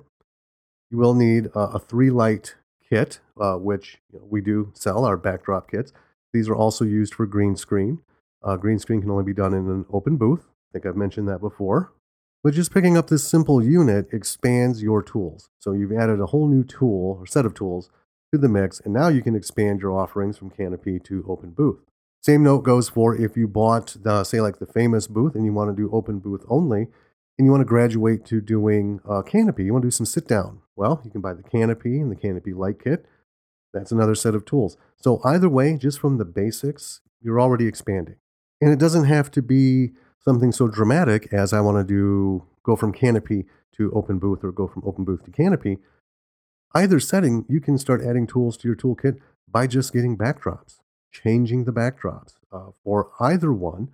You 0.92 0.98
will 0.98 1.14
need 1.14 1.48
uh, 1.56 1.72
a 1.74 1.80
three 1.80 2.10
light 2.10 2.56
kit, 2.88 3.20
uh, 3.40 3.56
which 3.56 4.00
you 4.12 4.20
know, 4.20 4.26
we 4.30 4.42
do 4.42 4.72
sell 4.76 5.06
our 5.06 5.18
backdrop 5.18 5.72
kits. 5.72 5.94
These 6.34 6.50
are 6.50 6.56
also 6.56 6.86
used 6.86 7.14
for 7.14 7.26
green 7.26 7.56
screen. 7.56 8.00
Uh, 8.44 8.58
green 8.58 8.78
screen 8.78 9.02
can 9.02 9.10
only 9.10 9.24
be 9.24 9.34
done 9.34 9.54
in 9.54 9.70
an 9.70 9.86
open 9.92 10.18
booth. 10.18 10.42
I 10.42 10.74
think 10.74 10.86
I've 10.86 10.98
mentioned 10.98 11.28
that 11.30 11.40
before. 11.40 11.94
But 12.44 12.54
just 12.54 12.72
picking 12.72 12.96
up 12.96 13.08
this 13.08 13.28
simple 13.28 13.64
unit 13.64 14.08
expands 14.12 14.84
your 14.84 15.02
tools. 15.02 15.50
So 15.58 15.72
you've 15.72 15.92
added 15.92 16.20
a 16.20 16.28
whole 16.28 16.48
new 16.48 16.64
tool 16.64 17.18
or 17.20 17.26
set 17.26 17.46
of 17.46 17.56
tools 17.56 17.90
to 18.32 18.38
the 18.38 18.50
mix, 18.50 18.80
and 18.80 18.94
now 18.94 19.08
you 19.08 19.24
can 19.24 19.36
expand 19.36 19.80
your 19.80 19.98
offerings 19.98 20.38
from 20.38 20.52
Canopy 20.52 21.00
to 21.00 21.26
Open 21.28 21.52
Booth. 21.52 21.80
Same 22.25 22.41
note 22.41 22.63
goes 22.63 22.89
for 22.89 23.15
if 23.15 23.38
you 23.38 23.48
bought, 23.48 23.98
the, 24.01 24.24
say, 24.24 24.41
like 24.41 24.58
the 24.58 24.65
famous 24.65 25.05
booth 25.05 25.36
and 25.36 25.46
you 25.46 25.53
want 25.53 25.70
to 25.70 25.79
do 25.79 25.91
Open 25.91 26.17
Booth 26.17 26.44
only, 26.50 26.88
and 27.38 27.46
you 27.46 27.51
want 27.51 27.62
to 27.62 27.65
graduate 27.65 28.25
to 28.25 28.41
doing 28.41 29.00
uh, 29.08 29.22
Canopy, 29.22 29.65
you 29.65 29.72
want 29.72 29.84
to 29.84 29.89
do 29.89 29.91
some 29.91 30.08
sit 30.08 30.27
down. 30.27 30.62
Well, 30.75 31.00
you 31.05 31.12
can 31.12 31.22
buy 31.22 31.36
the 31.36 31.44
Canopy 31.44 32.01
and 32.01 32.12
the 32.12 32.15
Canopy 32.15 32.53
Light 32.53 32.84
Kit. 32.84 33.05
That's 33.75 33.91
another 33.91 34.15
set 34.15 34.34
of 34.34 34.44
tools. 34.44 34.75
So, 34.96 35.22
either 35.24 35.48
way, 35.48 35.77
just 35.77 36.00
from 36.00 36.17
the 36.17 36.25
basics, 36.25 37.01
you're 37.22 37.39
already 37.39 37.67
expanding. 37.67 38.15
And 38.60 38.72
it 38.72 38.79
doesn't 38.79 39.05
have 39.05 39.29
to 39.29 39.44
be 39.44 39.91
something 40.17 40.51
so 40.51 40.67
dramatic 40.67 41.32
as 41.32 41.53
I 41.53 41.62
want 41.62 41.77
to 41.77 41.84
do 41.84 42.44
go 42.63 42.75
from 42.75 42.91
Canopy 42.91 43.46
to 43.77 43.91
Open 43.91 44.17
Booth 44.17 44.44
or 44.44 44.51
go 44.51 44.65
from 44.65 44.82
Open 44.84 45.03
Booth 45.03 45.25
to 45.25 45.32
Canopy. 45.32 45.77
Either 46.74 47.00
setting, 47.00 47.46
you 47.48 47.62
can 47.62 47.77
start 47.77 48.01
adding 48.03 48.25
tools 48.25 48.58
to 48.58 48.67
your 48.67 48.75
toolkit 48.75 49.20
by 49.48 49.67
just 49.67 49.94
getting 49.94 50.17
backdrops, 50.17 50.79
changing 51.24 51.64
the 51.64 51.72
backdrops. 51.72 52.36
Uh, 52.52 52.72
for 52.84 53.12
either 53.20 53.52
one, 53.52 53.90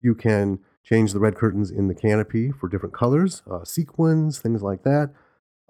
you 0.00 0.14
can 0.14 0.60
change 0.84 1.12
the 1.12 1.20
red 1.20 1.34
curtains 1.34 1.70
in 1.70 1.88
the 1.88 1.94
canopy 1.94 2.50
for 2.50 2.68
different 2.68 2.94
colors, 2.94 3.42
uh, 3.50 3.64
sequins, 3.64 4.38
things 4.38 4.62
like 4.62 4.82
that. 4.84 5.10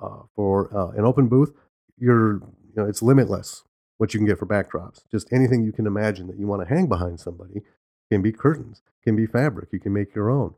Uh, 0.00 0.22
for 0.36 0.74
uh, 0.76 0.90
an 0.90 1.04
open 1.04 1.28
booth, 1.28 1.52
you're 1.98 2.34
you 2.34 2.74
know 2.76 2.84
it's 2.84 3.02
limitless 3.02 3.64
what 3.96 4.14
you 4.14 4.20
can 4.20 4.26
get 4.26 4.38
for 4.38 4.46
backdrops. 4.46 5.02
Just 5.10 5.32
anything 5.32 5.64
you 5.64 5.72
can 5.72 5.86
imagine 5.86 6.28
that 6.28 6.38
you 6.38 6.46
want 6.46 6.62
to 6.62 6.72
hang 6.72 6.86
behind 6.86 7.18
somebody 7.18 7.62
can 8.10 8.22
be 8.22 8.30
curtains, 8.32 8.82
can 9.02 9.16
be 9.16 9.26
fabric. 9.26 9.70
You 9.72 9.80
can 9.80 9.92
make 9.92 10.14
your 10.14 10.30
own. 10.30 10.54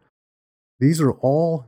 These 0.79 1.01
are 1.01 1.13
all 1.13 1.67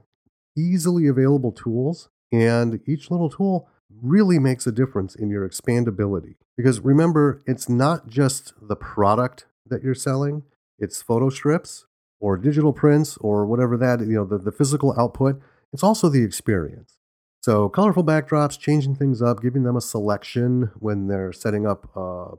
easily 0.56 1.06
available 1.06 1.52
tools, 1.52 2.10
and 2.30 2.80
each 2.86 3.10
little 3.10 3.30
tool 3.30 3.68
really 4.00 4.38
makes 4.38 4.66
a 4.66 4.72
difference 4.72 5.14
in 5.14 5.28
your 5.28 5.48
expandability. 5.48 6.36
Because 6.56 6.80
remember, 6.80 7.42
it's 7.46 7.68
not 7.68 8.08
just 8.08 8.52
the 8.60 8.76
product 8.76 9.46
that 9.66 9.82
you're 9.82 9.94
selling, 9.94 10.42
it's 10.78 11.02
photo 11.02 11.30
strips, 11.30 11.86
or 12.22 12.36
digital 12.38 12.72
prints 12.72 13.18
or 13.18 13.44
whatever 13.44 13.76
that, 13.76 14.00
you 14.00 14.14
know, 14.14 14.24
the, 14.24 14.38
the 14.38 14.52
physical 14.52 14.94
output. 14.98 15.42
It's 15.72 15.82
also 15.82 16.08
the 16.08 16.22
experience. 16.22 16.96
So 17.42 17.68
colorful 17.68 18.04
backdrops, 18.04 18.58
changing 18.58 18.94
things 18.94 19.20
up, 19.20 19.42
giving 19.42 19.64
them 19.64 19.76
a 19.76 19.80
selection 19.80 20.70
when 20.78 21.08
they're 21.08 21.32
setting 21.32 21.66
up 21.66 21.90
uh, 21.96 22.32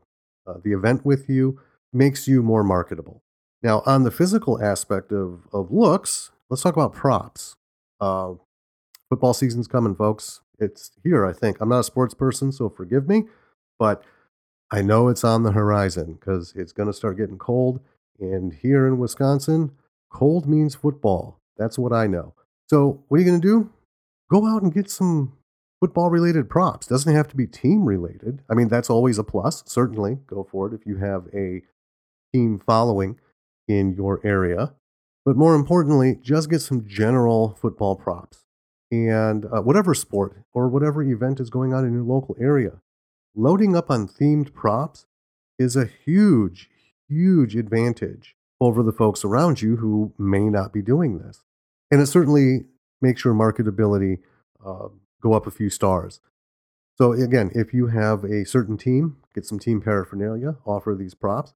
uh, 0.48 0.60
the 0.64 0.72
event 0.72 1.06
with 1.06 1.30
you 1.30 1.60
makes 1.92 2.28
you 2.28 2.42
more 2.42 2.64
marketable. 2.64 3.22
Now, 3.62 3.84
on 3.86 4.04
the 4.04 4.12
physical 4.12 4.62
aspect 4.64 5.12
of, 5.12 5.42
of 5.52 5.72
looks, 5.72 6.32
let's 6.50 6.64
talk 6.64 6.76
about 6.76 6.94
props. 6.94 7.56
Uh, 8.00 8.36
football 9.10 9.34
season's 9.34 9.68
coming, 9.68 9.96
folks. 9.96 10.40
It's 10.60 10.92
here, 11.04 11.26
I 11.26 11.34
think. 11.34 11.58
I'm 11.60 11.70
not 11.70 11.80
a 11.80 11.84
sports 11.84 12.14
person, 12.14 12.52
so 12.52 12.70
forgive 12.70 13.08
me, 13.08 13.24
but 13.80 14.04
I 14.72 14.82
know 14.82 15.08
it's 15.08 15.24
on 15.24 15.44
the 15.44 15.52
horizon 15.52 16.14
because 16.14 16.54
it's 16.56 16.72
going 16.72 16.88
to 16.88 16.94
start 16.94 17.18
getting 17.18 17.38
cold 17.38 17.80
and 18.20 18.54
here 18.54 18.88
in 18.88 18.98
Wisconsin, 18.98 19.72
cold 20.10 20.48
means 20.48 20.76
football. 20.76 21.40
That's 21.58 21.78
what 21.78 21.94
I 21.94 22.08
know. 22.08 22.34
So, 22.70 23.04
what 23.08 23.18
are 23.18 23.20
you 23.20 23.28
going 23.28 23.42
to 23.42 23.48
do? 23.48 23.70
Go 24.32 24.48
out 24.48 24.64
and 24.64 24.74
get 24.74 24.90
some 24.90 25.34
football 25.80 26.10
related 26.10 26.50
props. 26.50 26.88
Doesn't 26.88 27.14
have 27.14 27.28
to 27.30 27.36
be 27.36 27.46
team 27.46 27.86
related. 27.86 28.42
I 28.50 28.54
mean, 28.54 28.68
that's 28.68 28.90
always 28.90 29.18
a 29.18 29.24
plus. 29.24 29.64
Certainly, 29.66 30.20
go 30.28 30.48
for 30.50 30.68
it 30.68 30.74
if 30.74 30.86
you 30.86 30.98
have 30.98 31.28
a 31.34 31.62
team 32.34 32.62
following 32.66 33.20
in 33.68 33.94
your 33.94 34.22
area. 34.24 34.74
But 35.26 35.38
more 35.38 35.56
importantly, 35.56 36.18
just 36.22 36.50
get 36.50 36.62
some 36.62 36.86
general 36.88 37.58
football 37.62 37.96
props. 37.96 38.43
And 38.94 39.46
uh, 39.46 39.64
whatever 39.64 39.96
sport 39.96 40.38
or 40.54 40.68
whatever 40.68 41.02
event 41.02 41.40
is 41.40 41.50
going 41.50 41.74
on 41.74 41.84
in 41.84 41.94
your 41.94 42.04
local 42.04 42.38
area, 42.40 42.74
loading 43.36 43.76
up 43.76 43.90
on 43.90 44.08
themed 44.08 44.54
props 44.54 45.08
is 45.58 45.76
a 45.76 45.90
huge, 46.06 46.70
huge 47.10 47.56
advantage 47.56 48.36
over 48.62 48.84
the 48.84 48.92
folks 48.92 49.26
around 49.26 49.64
you 49.64 49.78
who 49.78 50.14
may 50.20 50.48
not 50.48 50.72
be 50.72 50.84
doing 50.84 51.18
this. 51.18 51.42
And 51.90 52.02
it 52.02 52.06
certainly 52.06 52.66
makes 53.02 53.26
your 53.26 53.34
marketability 53.34 54.20
uh, 54.64 54.90
go 55.24 55.34
up 55.34 55.48
a 55.48 55.52
few 55.52 55.72
stars. 55.72 56.20
So, 56.96 57.14
again, 57.14 57.50
if 57.56 57.74
you 57.74 57.88
have 57.88 58.24
a 58.24 58.46
certain 58.46 58.78
team, 58.78 59.18
get 59.34 59.48
some 59.48 59.58
team 59.58 59.82
paraphernalia, 59.82 60.58
offer 60.68 60.94
these 60.94 61.16
props. 61.16 61.52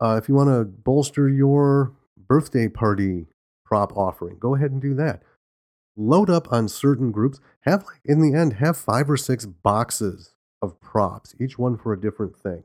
Uh, 0.00 0.18
if 0.22 0.26
you 0.26 0.34
want 0.34 0.48
to 0.48 0.64
bolster 0.64 1.28
your 1.28 1.92
birthday 2.16 2.66
party 2.66 3.26
prop 3.66 3.94
offering, 3.94 4.38
go 4.38 4.54
ahead 4.54 4.70
and 4.70 4.80
do 4.80 4.94
that. 4.94 5.22
Load 6.00 6.30
up 6.30 6.52
on 6.52 6.68
certain 6.68 7.10
groups. 7.10 7.40
Have, 7.62 7.84
in 8.04 8.20
the 8.20 8.38
end, 8.38 8.54
have 8.54 8.76
five 8.76 9.10
or 9.10 9.16
six 9.16 9.44
boxes 9.44 10.34
of 10.62 10.80
props, 10.80 11.34
each 11.40 11.58
one 11.58 11.76
for 11.76 11.92
a 11.92 12.00
different 12.00 12.36
thing. 12.36 12.62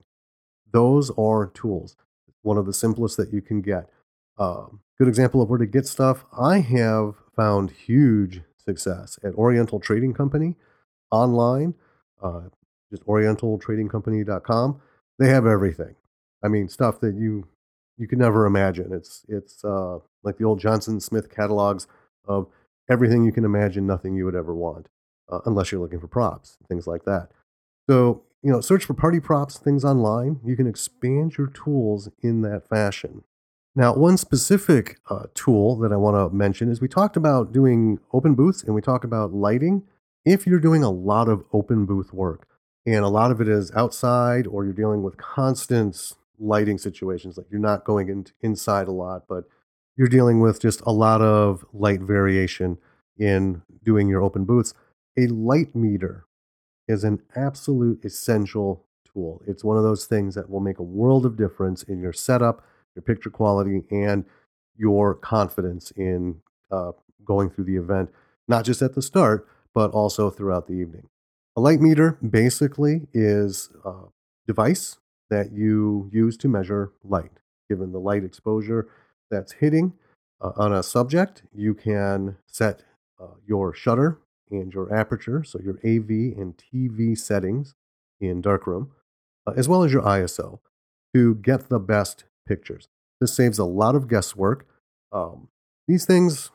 Those 0.71 1.11
are 1.17 1.47
tools 1.47 1.97
one 2.43 2.57
of 2.57 2.65
the 2.65 2.73
simplest 2.73 3.17
that 3.17 3.33
you 3.33 3.41
can 3.41 3.61
get. 3.61 3.89
Uh, 4.37 4.65
good 4.99 5.07
example 5.07 5.41
of 5.41 5.49
where 5.49 5.57
to 5.57 5.65
get 5.65 5.87
stuff. 5.87 6.25
I 6.37 6.59
have 6.59 7.15
found 7.35 7.71
huge 7.71 8.41
success 8.57 9.17
at 9.23 9.33
Oriental 9.33 9.79
Trading 9.79 10.13
Company 10.13 10.55
online, 11.09 11.73
uh, 12.21 12.41
just 12.91 13.05
orientaltradingcompany.com. 13.05 14.81
They 15.19 15.29
have 15.29 15.45
everything. 15.45 15.95
I 16.43 16.47
mean, 16.49 16.67
stuff 16.67 16.99
that 16.99 17.15
you 17.15 17.47
you 17.97 18.07
could 18.07 18.17
never 18.19 18.45
imagine. 18.45 18.91
It's 18.91 19.23
it's 19.29 19.63
uh, 19.63 19.99
like 20.23 20.37
the 20.37 20.45
old 20.45 20.59
Johnson 20.59 20.99
Smith 20.99 21.33
catalogs 21.33 21.87
of 22.25 22.47
everything 22.89 23.23
you 23.23 23.31
can 23.31 23.45
imagine, 23.45 23.87
nothing 23.87 24.15
you 24.15 24.25
would 24.25 24.35
ever 24.35 24.53
want, 24.53 24.87
uh, 25.31 25.39
unless 25.45 25.71
you're 25.71 25.81
looking 25.81 25.99
for 25.99 26.07
props, 26.07 26.57
things 26.67 26.87
like 26.87 27.05
that. 27.05 27.29
So 27.89 28.23
you 28.43 28.51
know, 28.51 28.59
search 28.59 28.83
for 28.83 28.93
party 28.93 29.21
props, 29.21 29.57
things 29.57 29.85
online. 29.85 30.39
You 30.43 30.57
can 30.57 30.67
expand 30.67 31.37
your 31.37 31.47
tools 31.47 32.09
in 32.21 32.41
that 32.41 32.67
fashion. 32.67 33.23
Now, 33.75 33.95
one 33.95 34.17
specific 34.17 34.99
uh, 35.09 35.27
tool 35.33 35.77
that 35.77 35.91
I 35.91 35.95
want 35.95 36.15
to 36.15 36.35
mention 36.35 36.69
is 36.69 36.81
we 36.81 36.89
talked 36.89 37.15
about 37.15 37.53
doing 37.53 37.99
open 38.11 38.35
booths 38.35 38.61
and 38.61 38.75
we 38.75 38.81
talk 38.81 39.03
about 39.03 39.33
lighting. 39.33 39.83
If 40.25 40.45
you're 40.45 40.59
doing 40.59 40.83
a 40.83 40.91
lot 40.91 41.27
of 41.27 41.43
open 41.53 41.85
booth 41.85 42.13
work 42.13 42.47
and 42.85 43.03
a 43.03 43.07
lot 43.07 43.31
of 43.31 43.41
it 43.41 43.47
is 43.47 43.71
outside 43.71 44.45
or 44.45 44.65
you're 44.65 44.73
dealing 44.73 45.01
with 45.01 45.17
constant 45.17 46.13
lighting 46.37 46.77
situations, 46.77 47.37
like 47.37 47.47
you're 47.49 47.59
not 47.59 47.85
going 47.85 48.09
in, 48.09 48.25
inside 48.41 48.87
a 48.87 48.91
lot, 48.91 49.23
but 49.27 49.45
you're 49.95 50.07
dealing 50.07 50.39
with 50.39 50.62
just 50.62 50.81
a 50.81 50.91
lot 50.91 51.21
of 51.21 51.65
light 51.73 52.01
variation 52.01 52.77
in 53.17 53.62
doing 53.83 54.07
your 54.07 54.23
open 54.23 54.45
booths, 54.45 54.73
a 55.17 55.27
light 55.27 55.75
meter 55.75 56.25
is 56.88 57.03
an 57.03 57.21
absolute 57.35 58.03
essential 58.03 58.85
tool. 59.13 59.41
It's 59.45 59.63
one 59.63 59.77
of 59.77 59.83
those 59.83 60.05
things 60.05 60.35
that 60.35 60.50
will 60.50 60.59
make 60.59 60.79
a 60.79 60.83
world 60.83 61.25
of 61.25 61.38
difference 61.38 61.83
in 61.83 62.01
your 62.01 62.13
setup, 62.13 62.65
your 62.95 63.03
picture 63.03 63.29
quality, 63.29 63.83
and 63.91 64.25
your 64.75 65.13
confidence 65.13 65.91
in 65.91 66.41
uh, 66.71 66.91
going 67.23 67.50
through 67.50 67.65
the 67.65 67.77
event, 67.77 68.09
not 68.47 68.65
just 68.65 68.81
at 68.81 68.95
the 68.95 69.01
start, 69.01 69.47
but 69.73 69.91
also 69.91 70.29
throughout 70.29 70.67
the 70.67 70.73
evening. 70.73 71.07
A 71.55 71.62
light 71.62 71.79
meter 71.79 72.17
basically 72.27 73.07
is 73.13 73.69
a 73.85 73.93
device 74.47 74.97
that 75.29 75.51
you 75.51 76.09
use 76.12 76.35
to 76.38 76.47
measure 76.47 76.91
light. 77.03 77.39
Given 77.69 77.91
the 77.91 78.00
light 78.00 78.23
exposure 78.23 78.88
that's 79.33 79.53
hitting 79.53 79.93
uh, 80.39 80.51
on 80.55 80.71
a 80.71 80.83
subject, 80.83 81.43
you 81.53 81.73
can 81.73 82.37
set 82.45 82.83
uh, 83.19 83.35
your 83.47 83.73
shutter 83.73 84.19
and 84.51 84.73
your 84.73 84.93
aperture, 84.93 85.43
so 85.43 85.59
your 85.59 85.77
AV 85.77 86.37
and 86.37 86.55
TV 86.57 87.17
settings 87.17 87.73
in 88.21 88.41
darkroom, 88.41 88.91
uh, 89.47 89.53
as 89.55 89.67
well 89.67 89.83
as 89.83 89.91
your 89.91 90.03
ISO 90.03 90.59
to 91.13 91.35
get 91.35 91.69
the 91.69 91.79
best 91.79 92.25
pictures. 92.47 92.87
This 93.19 93.33
saves 93.33 93.57
a 93.57 93.65
lot 93.65 93.95
of 93.95 94.07
guesswork. 94.07 94.67
Um, 95.11 95.47
these 95.87 96.05
things 96.05 96.51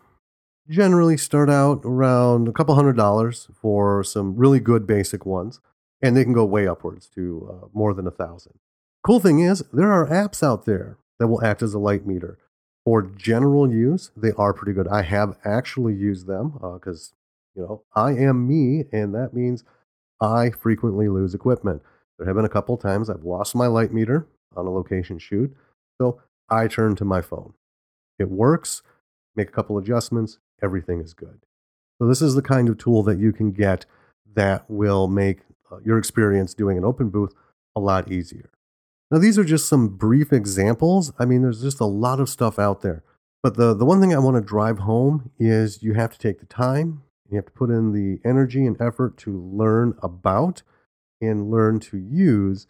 generally 0.69 1.17
start 1.17 1.49
out 1.49 1.81
around 1.85 2.47
a 2.47 2.53
couple 2.53 2.75
hundred 2.75 2.97
dollars 2.97 3.49
for 3.61 4.05
some 4.05 4.37
really 4.37 4.61
good 4.61 4.87
basic 4.87 5.25
ones, 5.25 5.61
and 6.03 6.17
they 6.17 6.25
can 6.25 6.35
go 6.35 6.45
way 6.45 6.69
upwards 6.69 7.09
to 7.15 7.49
uh, 7.51 7.67
more 7.73 7.95
than 7.95 8.07
a 8.07 8.13
thousand. 8.13 8.59
Cool 9.03 9.21
thing 9.21 9.41
is, 9.41 9.65
there 9.73 9.91
are 9.91 10.07
apps 10.07 10.43
out 10.43 10.67
there 10.67 10.99
that 11.19 11.29
will 11.29 11.43
act 11.45 11.63
as 11.63 11.75
a 11.75 11.79
light 11.79 12.07
meter. 12.07 12.39
For 12.89 13.03
general 13.03 13.71
use, 13.71 14.13
they 14.17 14.33
are 14.39 14.55
pretty 14.55 14.73
good. 14.73 14.89
I 14.89 15.03
have 15.03 15.37
actually 15.45 15.93
used 15.93 16.27
them 16.27 16.53
because, 16.73 17.13
uh, 17.13 17.61
you 17.61 17.63
know, 17.67 17.83
I 17.95 18.13
am 18.13 18.49
me, 18.49 18.87
and 18.91 19.15
that 19.15 19.35
means 19.35 19.63
I 20.23 20.49
frequently 20.49 21.07
lose 21.11 21.35
equipment. 21.35 21.83
There 22.17 22.27
have 22.27 22.37
been 22.37 22.47
a 22.47 22.49
couple 22.49 22.79
times 22.79 23.11
I've 23.11 23.25
lost 23.25 23.55
my 23.55 23.67
light 23.67 23.93
meter 23.93 24.27
on 24.57 24.67
a 24.67 24.71
location 24.71 25.19
shoot, 25.19 25.55
so 26.01 26.23
I 26.49 26.67
turn 26.67 26.97
to 26.97 27.05
my 27.05 27.21
phone. 27.21 27.53
It 28.19 28.31
works, 28.31 28.81
make 29.37 29.51
a 29.51 29.53
couple 29.53 29.77
adjustments, 29.77 30.39
everything 30.63 31.03
is 31.03 31.13
good. 31.13 31.41
So, 31.99 32.09
this 32.09 32.23
is 32.23 32.37
the 32.37 32.41
kind 32.41 32.71
of 32.71 32.79
tool 32.79 33.03
that 33.03 33.19
you 33.19 33.35
can 33.35 33.53
get 33.53 33.85
that 34.35 34.65
will 34.67 35.09
make 35.09 35.41
uh, 35.71 35.77
your 35.85 35.99
experience 35.99 36.55
doing 36.55 36.79
an 36.79 36.87
open 36.87 37.11
booth 37.11 37.35
a 37.77 37.81
lot 37.81 38.11
easier. 38.11 38.49
Now, 39.11 39.19
these 39.19 39.39
are 39.39 39.45
just 39.45 39.69
some 39.69 39.97
brief 39.97 40.33
examples. 40.33 41.13
I 41.19 41.25
mean, 41.25 41.43
there's 41.43 41.63
just 41.63 41.81
a 41.81 41.87
lot 41.87 42.21
of 42.21 42.29
stuff 42.29 42.59
out 42.59 42.83
there. 42.83 43.03
But 43.43 43.57
the, 43.57 43.75
the 43.75 43.85
one 43.85 44.01
thing 44.01 44.15
I 44.15 44.19
want 44.19 44.37
to 44.37 44.43
drive 44.43 44.81
home 44.81 45.31
is 45.39 45.83
you 45.83 45.95
have 45.95 46.13
to 46.13 46.19
take 46.19 46.41
the 46.41 46.47
time, 46.47 47.03
you 47.31 47.37
have 47.37 47.47
to 47.47 47.53
put 47.53 47.71
in 47.71 47.93
the 47.93 48.21
energy 48.29 48.67
and 48.67 48.81
effort 48.81 49.17
to 49.19 49.41
learn 49.41 49.95
about 50.03 50.63
and 51.21 51.51
learn 51.51 51.81
to 51.81 51.97
use 51.97 52.67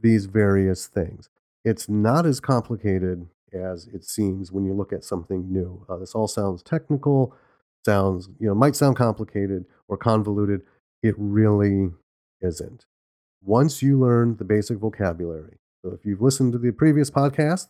these 0.00 0.26
various 0.26 0.86
things. 0.86 1.28
It's 1.64 1.88
not 1.88 2.26
as 2.26 2.40
complicated 2.40 3.28
as 3.52 3.86
it 3.88 4.04
seems 4.04 4.50
when 4.52 4.64
you 4.64 4.74
look 4.74 4.92
at 4.92 5.04
something 5.04 5.52
new. 5.52 5.84
Uh, 5.88 5.96
this 5.96 6.14
all 6.14 6.28
sounds 6.28 6.62
technical, 6.62 7.34
sounds, 7.84 8.28
you 8.38 8.48
know, 8.48 8.54
might 8.54 8.76
sound 8.76 8.96
complicated 8.96 9.64
or 9.88 9.96
convoluted. 9.96 10.62
It 11.02 11.14
really 11.16 11.90
isn't. 12.40 12.86
Once 13.42 13.82
you 13.82 13.98
learn 13.98 14.36
the 14.36 14.44
basic 14.44 14.78
vocabulary, 14.78 15.59
so 15.82 15.92
if 15.92 16.04
you've 16.04 16.20
listened 16.20 16.52
to 16.52 16.58
the 16.58 16.72
previous 16.72 17.10
podcast 17.10 17.68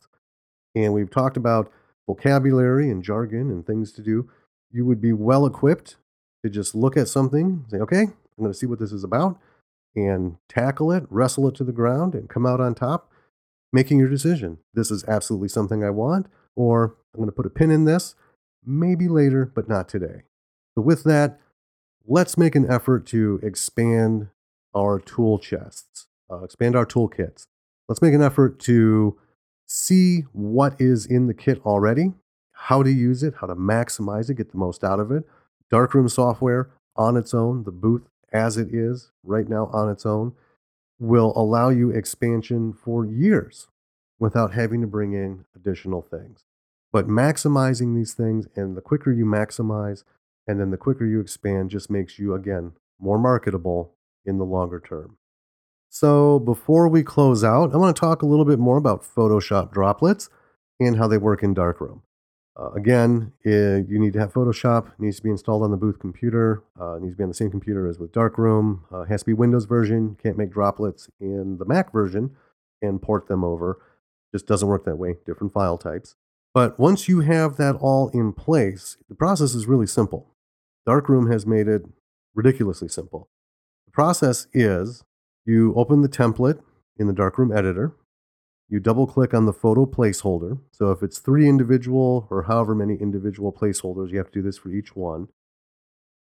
and 0.75 0.93
we've 0.93 1.11
talked 1.11 1.37
about 1.37 1.71
vocabulary 2.07 2.91
and 2.91 3.05
jargon 3.05 3.51
and 3.51 3.65
things 3.65 3.93
to 3.93 4.03
do, 4.03 4.29
you 4.73 4.85
would 4.85 5.01
be 5.01 5.13
well 5.13 5.47
equipped 5.47 5.97
to 6.45 6.51
just 6.51 6.75
look 6.75 6.97
at 6.97 7.09
something, 7.09 7.65
say, 7.69 7.77
okay, 7.79 8.03
I'm 8.03 8.13
going 8.39 8.53
to 8.53 8.59
see 8.59 8.67
what 8.67 8.81
this 8.81 8.93
is 8.93 9.05
about, 9.05 9.39
and 9.95 10.37
tackle 10.49 10.91
it, 10.91 11.05
wrestle 11.09 11.47
it 11.49 11.55
to 11.57 11.65
the 11.65 11.73
ground, 11.73 12.15
and 12.15 12.29
come 12.29 12.47
out 12.47 12.61
on 12.61 12.75
top, 12.75 13.13
making 13.73 13.99
your 13.99 14.09
decision. 14.09 14.59
This 14.75 14.91
is 14.91 15.05
absolutely 15.05 15.49
something 15.49 15.85
I 15.85 15.91
want, 15.91 16.27
or 16.57 16.97
I'm 17.15 17.21
going 17.21 17.29
to 17.29 17.33
put 17.33 17.47
a 17.47 17.51
pin 17.51 17.71
in 17.71 17.85
this, 17.85 18.15
maybe 18.65 19.07
later, 19.07 19.45
but 19.45 19.69
not 19.69 19.89
today. 19.89 20.23
So, 20.75 20.83
with 20.83 21.05
that, 21.05 21.39
let's 22.07 22.39
make 22.39 22.55
an 22.55 22.69
effort 22.69 23.07
to 23.07 23.39
expand 23.43 24.29
our 24.75 24.99
tool 24.99 25.39
chests, 25.39 26.07
uh, 26.31 26.43
expand 26.43 26.75
our 26.75 26.87
toolkits 26.87 27.47
let's 27.91 28.01
make 28.01 28.15
an 28.15 28.23
effort 28.23 28.61
to 28.61 29.19
see 29.67 30.21
what 30.33 30.81
is 30.81 31.05
in 31.05 31.27
the 31.27 31.35
kit 31.35 31.61
already, 31.67 32.13
how 32.53 32.85
to 32.85 32.91
use 32.91 33.25
it, 33.25 33.35
how 33.41 33.49
to 33.49 33.57
maximize 33.57 34.31
it, 34.31 34.37
get 34.37 34.53
the 34.53 34.59
most 34.59 34.85
out 34.85 35.01
of 35.01 35.11
it. 35.11 35.25
Darkroom 35.73 36.09
software 36.09 36.71
on 36.95 37.17
its 37.17 37.35
own, 37.35 37.65
the 37.65 37.73
booth 37.73 38.03
as 38.33 38.57
it 38.57 38.73
is 38.73 39.11
right 39.25 39.49
now 39.49 39.69
on 39.73 39.91
its 39.91 40.07
own, 40.07 40.33
will 41.01 41.33
allow 41.35 41.69
you 41.69 41.91
expansion 41.91 42.73
for 42.73 43.05
years 43.05 43.67
without 44.21 44.55
having 44.55 44.81
to 44.83 44.87
bring 44.87 45.13
in 45.13 45.45
additional 45.57 46.01
things. 46.01 46.45
But 46.93 47.09
maximizing 47.09 47.97
these 47.97 48.15
things, 48.15 48.47
and 48.55 48.77
the 48.77 48.83
quicker 48.83 49.11
you 49.11 49.25
maximize, 49.25 50.05
and 50.47 50.61
then 50.61 50.71
the 50.71 50.77
quicker 50.77 51.07
you 51.07 51.21
expand, 51.21 51.71
just 51.71 51.91
makes 51.91 52.21
you, 52.21 52.35
again, 52.35 52.73
more 53.01 53.19
marketable 53.19 53.95
in 54.25 54.39
the 54.39 54.45
longer 54.45 54.79
term. 54.79 55.17
So 55.93 56.39
before 56.39 56.87
we 56.87 57.03
close 57.03 57.43
out, 57.43 57.75
I 57.75 57.77
want 57.77 57.95
to 57.95 58.01
talk 58.01 58.23
a 58.23 58.27
little 58.27 58.45
bit 58.45 58.61
more 58.61 58.77
about 58.77 59.03
Photoshop 59.03 59.73
droplets 59.73 60.31
and 60.79 60.97
how 60.97 61.09
they 61.09 61.19
work 61.19 61.43
in 61.43 61.53
Darkroom. 61.53 62.03
Uh, 62.59 62.71
again, 62.71 63.33
it, 63.43 63.89
you 63.89 63.99
need 63.99 64.13
to 64.13 64.21
have 64.21 64.33
Photoshop. 64.33 64.93
Needs 65.01 65.17
to 65.17 65.23
be 65.25 65.31
installed 65.31 65.65
on 65.65 65.73
the 65.73 65.77
booth 65.77 65.99
computer. 65.99 66.63
Uh, 66.81 66.99
needs 67.01 67.15
to 67.15 67.19
be 67.19 67.25
on 67.25 67.29
the 67.29 67.35
same 67.35 67.51
computer 67.51 67.89
as 67.89 67.99
with 67.99 68.13
Darkroom. 68.13 68.85
Uh, 68.93 69.03
has 69.05 69.23
to 69.23 69.27
be 69.27 69.33
Windows 69.33 69.65
version. 69.65 70.17
Can't 70.23 70.39
make 70.39 70.53
droplets 70.53 71.11
in 71.21 71.59
the 71.59 71.65
Mac 71.65 71.93
version 71.93 72.37
and 72.81 73.03
port 73.03 73.27
them 73.27 73.43
over. 73.43 73.83
Just 74.33 74.47
doesn't 74.47 74.69
work 74.69 74.85
that 74.85 74.97
way. 74.97 75.17
Different 75.27 75.53
file 75.53 75.77
types. 75.77 76.15
But 76.55 76.79
once 76.79 77.09
you 77.09 77.21
have 77.21 77.57
that 77.57 77.75
all 77.75 78.11
in 78.11 78.33
place, 78.33 78.97
the 79.09 79.17
process 79.17 79.55
is 79.57 79.67
really 79.67 79.87
simple. 79.89 80.35
Darkroom 80.87 81.31
has 81.33 81.47
made 81.47 81.67
it 81.67 81.83
ridiculously 82.33 82.89
simple. 82.89 83.29
The 83.87 83.93
process 83.93 84.47
is 84.53 85.03
you 85.45 85.75
open 85.75 86.03
the 86.03 86.09
template 86.09 86.61
in 86.99 87.07
the 87.07 87.13
darkroom 87.13 87.51
editor. 87.51 87.95
You 88.69 88.79
double 88.79 89.07
click 89.07 89.35
on 89.35 89.47
the 89.47 89.53
photo 89.53 89.85
placeholder. 89.85 90.61
So 90.71 90.93
if 90.93 91.03
it's 91.03 91.19
three 91.19 91.49
individual 91.49 92.29
or 92.31 92.45
however 92.45 92.75
many 92.75 92.95
individual 92.95 93.53
placeholders, 93.53 94.11
you 94.11 94.19
have 94.19 94.29
to 94.29 94.39
do 94.39 94.43
this 94.43 94.59
for 94.59 94.71
each 94.71 94.95
one. 94.95 95.29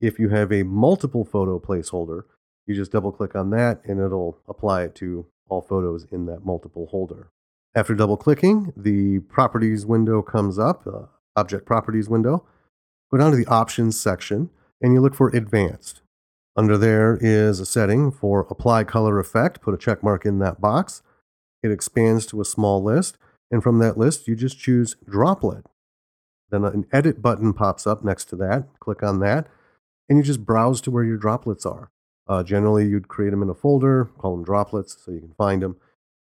If 0.01 0.19
you 0.19 0.29
have 0.29 0.53
a 0.53 0.63
multiple 0.63 1.25
photo 1.25 1.59
placeholder, 1.59 2.25
you 2.67 2.75
just 2.75 2.93
double 2.93 3.13
click 3.13 3.35
on 3.35 3.51
that 3.51 3.81
and 3.85 4.01
it'll 4.01 4.39
apply 4.49 4.83
it 4.83 4.95
to 4.97 5.27
all 5.49 5.63
photos 5.63 6.07
in 6.11 6.27
that 6.27 6.45
multiple 6.45 6.87
holder. 6.87 7.29
After 7.75 7.95
double 7.95 8.17
clicking, 8.17 8.73
the 8.77 9.21
properties 9.21 9.87
window 9.87 10.23
comes 10.23 10.59
up, 10.59 10.87
uh, 10.87 11.07
object 11.37 11.67
properties 11.67 12.09
window. 12.09 12.45
Go 13.11 13.19
down 13.19 13.31
to 13.31 13.37
the 13.37 13.47
options 13.47 13.99
section 13.99 14.51
and 14.81 14.93
you 14.93 15.01
look 15.01 15.15
for 15.15 15.29
advanced. 15.29 16.03
Under 16.57 16.79
there 16.79 17.19
is 17.21 17.59
a 17.59 17.67
setting 17.67 18.13
for 18.13 18.47
apply 18.49 18.85
color 18.85 19.19
effect. 19.19 19.61
Put 19.61 19.75
a 19.75 19.79
check 19.79 20.03
mark 20.03 20.25
in 20.25 20.39
that 20.39 20.61
box. 20.61 21.03
It 21.63 21.71
expands 21.71 22.27
to 22.27 22.41
a 22.41 22.45
small 22.45 22.83
list. 22.83 23.19
And 23.51 23.63
from 23.63 23.79
that 23.81 23.99
list, 23.99 24.29
you 24.29 24.37
just 24.37 24.59
choose 24.59 24.97
droplet. 25.09 25.67
Then 26.51 26.65
an 26.65 26.87
edit 26.93 27.21
button 27.21 27.53
pops 27.53 27.87
up 27.87 28.05
next 28.05 28.27
to 28.27 28.37
that. 28.37 28.69
Click 28.79 29.03
on 29.03 29.21
that. 29.21 29.49
And 30.09 30.19
you 30.19 30.25
just 30.25 30.45
browse 30.45 30.81
to 30.83 30.91
where 30.91 31.05
your 31.05 31.17
droplets 31.17 31.67
are. 31.67 31.91
Uh, 32.27 32.43
generally, 32.43 32.87
you'd 32.87 33.09
create 33.09 33.31
them 33.31 33.43
in 33.43 33.51
a 33.51 33.55
folder, 33.55 34.07
call 34.19 34.37
them 34.37 34.45
droplets 34.45 34.97
so 35.05 35.11
you 35.11 35.21
can 35.21 35.35
find 35.37 35.63
them. 35.63 35.77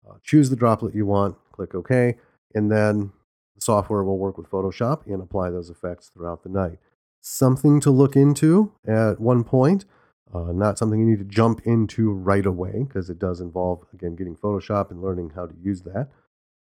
Uh, 0.09 0.15
choose 0.23 0.51
the 0.51 0.57
droplet 0.57 0.95
you 0.95 1.05
want, 1.05 1.37
click 1.53 1.75
OK, 1.75 2.17
and 2.55 2.71
then 2.71 3.13
the 3.55 3.61
software 3.61 4.03
will 4.03 4.19
work 4.19 4.37
with 4.37 4.51
Photoshop 4.51 5.07
and 5.07 5.21
apply 5.21 5.51
those 5.51 5.71
effects 5.71 6.09
throughout 6.09 6.43
the 6.43 6.49
night. 6.49 6.79
Something 7.21 7.81
to 7.81 7.91
look 7.91 8.17
into 8.17 8.73
at 8.87 9.21
one 9.21 9.45
point 9.45 9.85
uh, 10.35 10.53
not 10.53 10.79
something 10.79 10.99
you 10.99 11.07
need 11.07 11.19
to 11.19 11.25
jump 11.25 11.61
into 11.65 12.11
right 12.11 12.47
away 12.47 12.85
because 12.87 13.09
it 13.11 13.19
does 13.19 13.41
involve, 13.41 13.85
again, 13.93 14.17
getting 14.17 14.37
Photoshop 14.37 14.91
and 14.91 15.03
learning 15.03 15.33
how 15.35 15.47
to 15.47 15.55
use 15.62 15.83
that. 15.83 16.09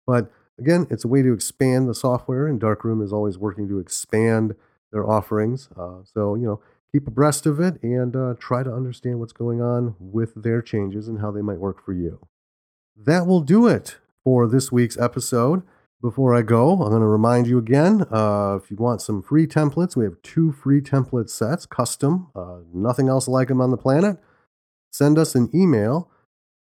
But 0.07 0.31
again, 0.59 0.87
it's 0.91 1.05
a 1.05 1.09
way 1.09 1.23
to 1.23 1.33
expand 1.33 1.89
the 1.89 1.95
software, 1.95 2.47
and 2.47 2.61
Darkroom 2.61 3.03
is 3.03 3.13
always 3.13 3.37
working 3.37 3.69
to 3.69 3.79
expand 3.79 4.55
their 4.93 5.09
offerings. 5.09 5.69
Uh, 5.77 6.03
so, 6.05 6.35
you 6.35 6.47
know, 6.47 6.61
keep 6.93 7.07
abreast 7.07 7.47
of 7.47 7.61
it 7.61 7.83
and 7.83 8.17
uh, 8.17 8.35
try 8.39 8.63
to 8.63 8.73
understand 8.73 9.21
what's 9.21 9.33
going 9.33 9.61
on 9.61 9.95
with 9.99 10.43
their 10.43 10.63
changes 10.63 11.09
and 11.09 11.21
how 11.21 11.31
they 11.31 11.43
might 11.43 11.59
work 11.59 11.85
for 11.85 11.93
you. 11.93 12.27
That 12.97 13.27
will 13.27 13.43
do 13.43 13.67
it 13.67 13.99
for 14.25 14.47
this 14.47 14.73
week's 14.73 14.99
episode. 14.99 15.63
Before 16.01 16.33
I 16.33 16.43
go, 16.43 16.73
I'm 16.75 16.91
going 16.91 17.01
to 17.01 17.09
remind 17.09 17.49
you 17.49 17.59
again 17.59 18.07
uh, 18.13 18.57
if 18.63 18.71
you 18.71 18.77
want 18.77 19.03
some 19.03 19.21
free 19.21 19.49
templates, 19.49 19.97
we 19.97 20.05
have 20.05 20.23
two 20.23 20.53
free 20.53 20.81
template 20.81 21.29
sets, 21.29 21.67
custom, 21.67 22.29
uh, 22.37 22.59
nothing 22.73 23.09
else 23.09 23.27
like 23.27 23.49
them 23.49 23.61
on 23.61 23.73
the 23.73 23.77
planet. 23.77 24.17
Send 24.93 25.19
us 25.19 25.35
an 25.35 25.51
email 25.53 26.09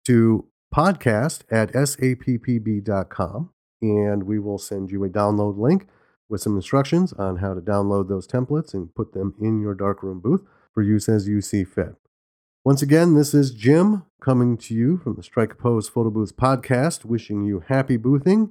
to 0.06 0.46
podcast 0.72 1.42
at 1.50 1.72
sappb.com 1.72 3.50
and 3.82 4.22
we 4.22 4.38
will 4.38 4.58
send 4.58 4.92
you 4.92 5.02
a 5.02 5.08
download 5.08 5.58
link 5.58 5.88
with 6.28 6.40
some 6.40 6.54
instructions 6.54 7.12
on 7.14 7.38
how 7.38 7.52
to 7.52 7.60
download 7.60 8.08
those 8.08 8.28
templates 8.28 8.74
and 8.74 8.94
put 8.94 9.12
them 9.12 9.34
in 9.40 9.60
your 9.60 9.74
darkroom 9.74 10.20
booth 10.20 10.42
for 10.72 10.82
use 10.82 11.08
as 11.08 11.26
you 11.26 11.40
see 11.40 11.64
fit. 11.64 11.96
Once 12.64 12.82
again, 12.82 13.14
this 13.14 13.34
is 13.34 13.52
Jim 13.52 14.04
coming 14.20 14.56
to 14.56 14.74
you 14.74 14.98
from 14.98 15.14
the 15.14 15.22
Strike 15.22 15.58
Pose 15.58 15.88
Photo 15.88 16.10
Booth 16.10 16.36
podcast, 16.36 17.04
wishing 17.04 17.42
you 17.42 17.64
happy 17.68 17.96
boothing, 17.96 18.50